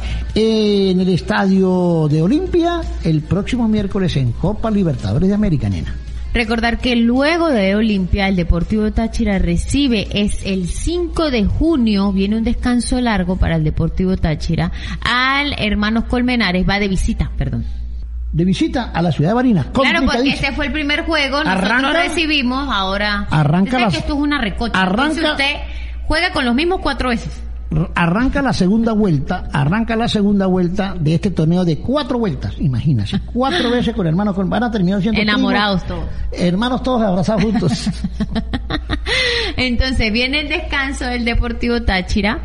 el 0.57 1.09
estadio 1.09 2.07
de 2.09 2.21
Olimpia 2.21 2.81
el 3.03 3.21
próximo 3.21 3.67
miércoles 3.67 4.15
en 4.17 4.31
Copa 4.33 4.69
Libertadores 4.69 5.29
de 5.29 5.35
América, 5.35 5.69
nena. 5.69 5.95
Recordar 6.33 6.79
que 6.79 6.95
luego 6.95 7.49
de 7.49 7.75
Olimpia, 7.75 8.27
el 8.27 8.35
Deportivo 8.35 8.91
Táchira 8.91 9.37
recibe, 9.37 10.07
es 10.11 10.43
el 10.45 10.67
5 10.67 11.29
de 11.29 11.45
junio, 11.45 12.11
viene 12.11 12.37
un 12.37 12.43
descanso 12.43 12.99
largo 13.01 13.35
para 13.35 13.55
el 13.55 13.63
Deportivo 13.63 14.17
Táchira, 14.17 14.71
al 15.01 15.53
Hermanos 15.59 16.05
Colmenares, 16.05 16.67
va 16.67 16.79
de 16.79 16.87
visita, 16.87 17.29
perdón. 17.37 17.65
De 18.31 18.45
visita 18.45 18.89
a 18.95 19.01
la 19.03 19.11
ciudad 19.11 19.29
de 19.29 19.35
Barinas. 19.35 19.67
Claro, 19.73 20.05
porque 20.05 20.29
este 20.29 20.51
fue 20.53 20.65
el 20.65 20.71
primer 20.71 21.05
juego, 21.05 21.43
nosotros 21.43 21.69
Arranca- 21.71 21.93
recibimos, 22.03 22.67
ahora... 22.71 23.27
Arranca 23.29 23.79
las- 23.79 23.93
que 23.93 23.99
esto 23.99 24.13
es 24.13 24.19
una 24.19 24.41
recocha, 24.41 24.73
arranca- 24.81 25.05
entonces 25.19 25.31
usted 25.31 25.55
juega 26.07 26.31
con 26.31 26.45
los 26.45 26.55
mismos 26.55 26.79
cuatro 26.81 27.09
veces. 27.09 27.31
Arranca 27.95 28.41
la 28.41 28.53
segunda 28.53 28.93
vuelta, 28.93 29.47
arranca 29.51 29.95
la 29.95 30.07
segunda 30.07 30.45
vuelta 30.47 30.95
de 30.99 31.15
este 31.15 31.31
torneo 31.31 31.65
de 31.65 31.79
cuatro 31.79 32.19
vueltas, 32.19 32.55
imagínate, 32.59 33.19
cuatro 33.33 33.69
veces 33.71 33.95
con 33.95 34.05
hermanos 34.07 34.35
con 34.35 34.49
van 34.49 34.63
a 34.63 34.71
terminar 34.71 35.01
siendo 35.01 35.19
Enamorados 35.21 35.83
primos, 35.83 36.05
todos. 36.05 36.39
hermanos 36.41 36.83
todos 36.83 37.01
abrazados 37.01 37.43
juntos. 37.43 37.89
Entonces 39.57 40.11
viene 40.11 40.41
el 40.41 40.49
descanso 40.49 41.05
del 41.05 41.25
Deportivo 41.25 41.81
Táchira 41.83 42.39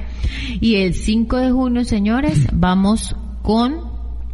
y 0.60 0.76
el 0.76 0.94
5 0.94 1.36
de 1.36 1.50
junio, 1.50 1.84
señores, 1.84 2.46
vamos 2.52 3.16
con 3.42 3.76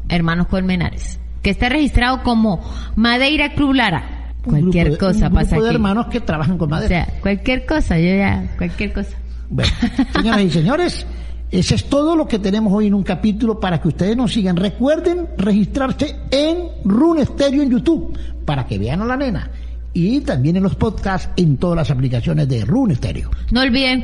Hermanos 0.08 0.48
Colmenares, 0.48 1.18
que 1.42 1.50
está 1.50 1.68
registrado 1.68 2.22
como 2.22 2.60
Madeira 2.96 3.54
Club 3.54 3.74
Lara. 3.74 4.32
Cualquier 4.44 4.92
de- 4.92 4.98
cosa 4.98 5.28
un 5.28 5.34
pasa 5.34 5.56
aquí. 5.56 5.64
hermanos 5.66 6.06
que 6.08 6.20
trabajan 6.20 6.58
con 6.58 6.68
O 6.68 6.70
madera. 6.76 7.06
sea, 7.06 7.14
cualquier 7.20 7.64
cosa, 7.64 7.98
yo 7.98 8.14
ya, 8.14 8.52
cualquier 8.58 8.92
cosa. 8.92 9.16
Bueno, 9.48 9.72
señoras 10.14 10.42
y 10.42 10.50
señores, 10.50 11.06
ese 11.50 11.76
es 11.76 11.84
todo 11.84 12.16
lo 12.16 12.26
que 12.26 12.38
tenemos 12.38 12.72
hoy 12.72 12.88
en 12.88 12.94
un 12.94 13.02
capítulo 13.02 13.60
para 13.60 13.80
que 13.80 13.88
ustedes 13.88 14.16
nos 14.16 14.32
sigan. 14.32 14.56
Recuerden 14.56 15.28
registrarse 15.38 16.16
en 16.30 16.68
Rune 16.84 17.24
Stereo 17.24 17.62
en 17.62 17.70
YouTube 17.70 18.18
para 18.44 18.66
que 18.66 18.78
vean 18.78 19.02
a 19.02 19.04
la 19.04 19.16
nena. 19.16 19.50
Y 19.92 20.20
también 20.22 20.56
en 20.56 20.64
los 20.64 20.74
podcasts 20.74 21.30
en 21.36 21.56
todas 21.56 21.76
las 21.76 21.90
aplicaciones 21.92 22.48
de 22.48 22.64
Rune 22.64 22.96
Stereo. 22.96 23.30
No 23.52 23.60
olviden 23.60 24.02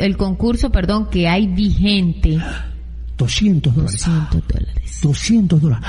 el 0.00 0.16
concurso, 0.16 0.70
perdón, 0.70 1.10
que 1.10 1.28
hay 1.28 1.46
vigente 1.46 2.38
200 3.18 3.74
dólares. 3.74 4.06
200 4.06 4.48
dólares. 4.48 5.00
200 5.02 5.60
dólares. 5.60 5.88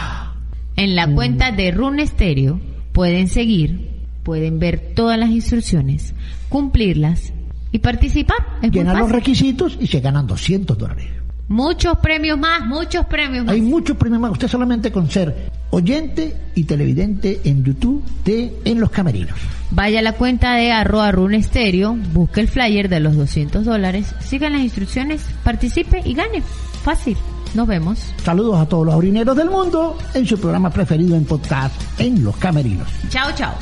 En 0.75 0.95
la 0.95 1.13
cuenta 1.13 1.51
de 1.51 1.71
Rune 1.71 2.05
Stereo 2.05 2.59
pueden 2.91 3.29
seguir, 3.29 3.89
pueden 4.23 4.59
ver 4.59 4.93
todas 4.95 5.17
las 5.17 5.29
instrucciones, 5.29 6.13
cumplirlas 6.49 7.31
y 7.71 7.79
participar. 7.79 8.37
Es 8.61 8.69
muy 8.69 8.71
Llenan 8.71 8.99
los 8.99 9.11
requisitos 9.11 9.77
y 9.79 9.87
se 9.87 9.99
ganan 9.99 10.27
200 10.27 10.77
dólares. 10.77 11.07
Muchos 11.47 11.97
premios 11.97 12.37
más, 12.37 12.65
muchos 12.65 13.05
premios 13.07 13.45
más. 13.45 13.55
Hay 13.55 13.61
muchos 13.61 13.97
premios 13.97 14.21
más. 14.21 14.31
Usted 14.31 14.47
solamente 14.47 14.91
con 14.91 15.09
ser 15.09 15.49
oyente 15.71 16.35
y 16.53 16.63
televidente 16.63 17.41
en 17.43 17.63
YouTube 17.63 18.03
de 18.23 18.53
En 18.65 18.79
los 18.79 18.91
Camerinos. 18.91 19.35
Vaya 19.71 19.99
a 19.99 20.03
la 20.03 20.13
cuenta 20.13 20.55
de 20.55 20.71
arroba 20.71 21.11
Rune 21.11 21.41
Stereo, 21.41 21.95
busque 22.13 22.41
el 22.41 22.47
flyer 22.47 22.87
de 22.87 22.99
los 22.99 23.15
200 23.15 23.65
dólares, 23.65 24.13
sigan 24.19 24.53
las 24.53 24.61
instrucciones, 24.61 25.25
participe 25.43 26.01
y 26.05 26.13
gane. 26.13 26.43
Fácil. 26.83 27.17
Nos 27.55 27.67
vemos. 27.67 27.99
Saludos 28.23 28.59
a 28.59 28.67
todos 28.67 28.85
los 28.85 28.93
aurineros 28.93 29.35
del 29.35 29.49
mundo 29.49 29.97
en 30.13 30.25
su 30.25 30.39
programa 30.39 30.69
preferido 30.69 31.15
en 31.15 31.25
podcast 31.25 31.73
En 31.99 32.23
los 32.23 32.37
Camerinos. 32.37 32.87
Chao, 33.09 33.31
chao. 33.35 33.55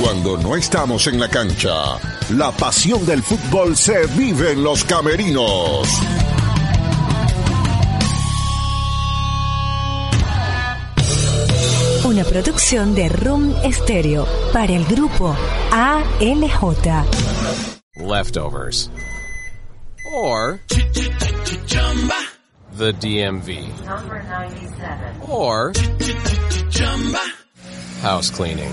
Cuando 0.00 0.36
no 0.36 0.54
estamos 0.54 1.08
en 1.08 1.18
la 1.18 1.28
cancha, 1.28 1.72
la 2.30 2.52
pasión 2.52 3.04
del 3.04 3.20
fútbol 3.20 3.76
se 3.76 4.06
vive 4.06 4.52
en 4.52 4.62
los 4.62 4.84
camerinos. 4.84 5.88
Una 12.04 12.22
producción 12.24 12.94
de 12.94 13.08
Room 13.08 13.52
Stereo 13.72 14.26
para 14.52 14.72
el 14.72 14.84
grupo 14.84 15.34
ALJ. 15.72 17.04
Leftovers. 17.96 18.90
Or 20.14 20.60
the 22.76 22.92
DMV. 22.92 23.68
Or 25.28 25.72
house 28.00 28.30
cleaning. 28.30 28.72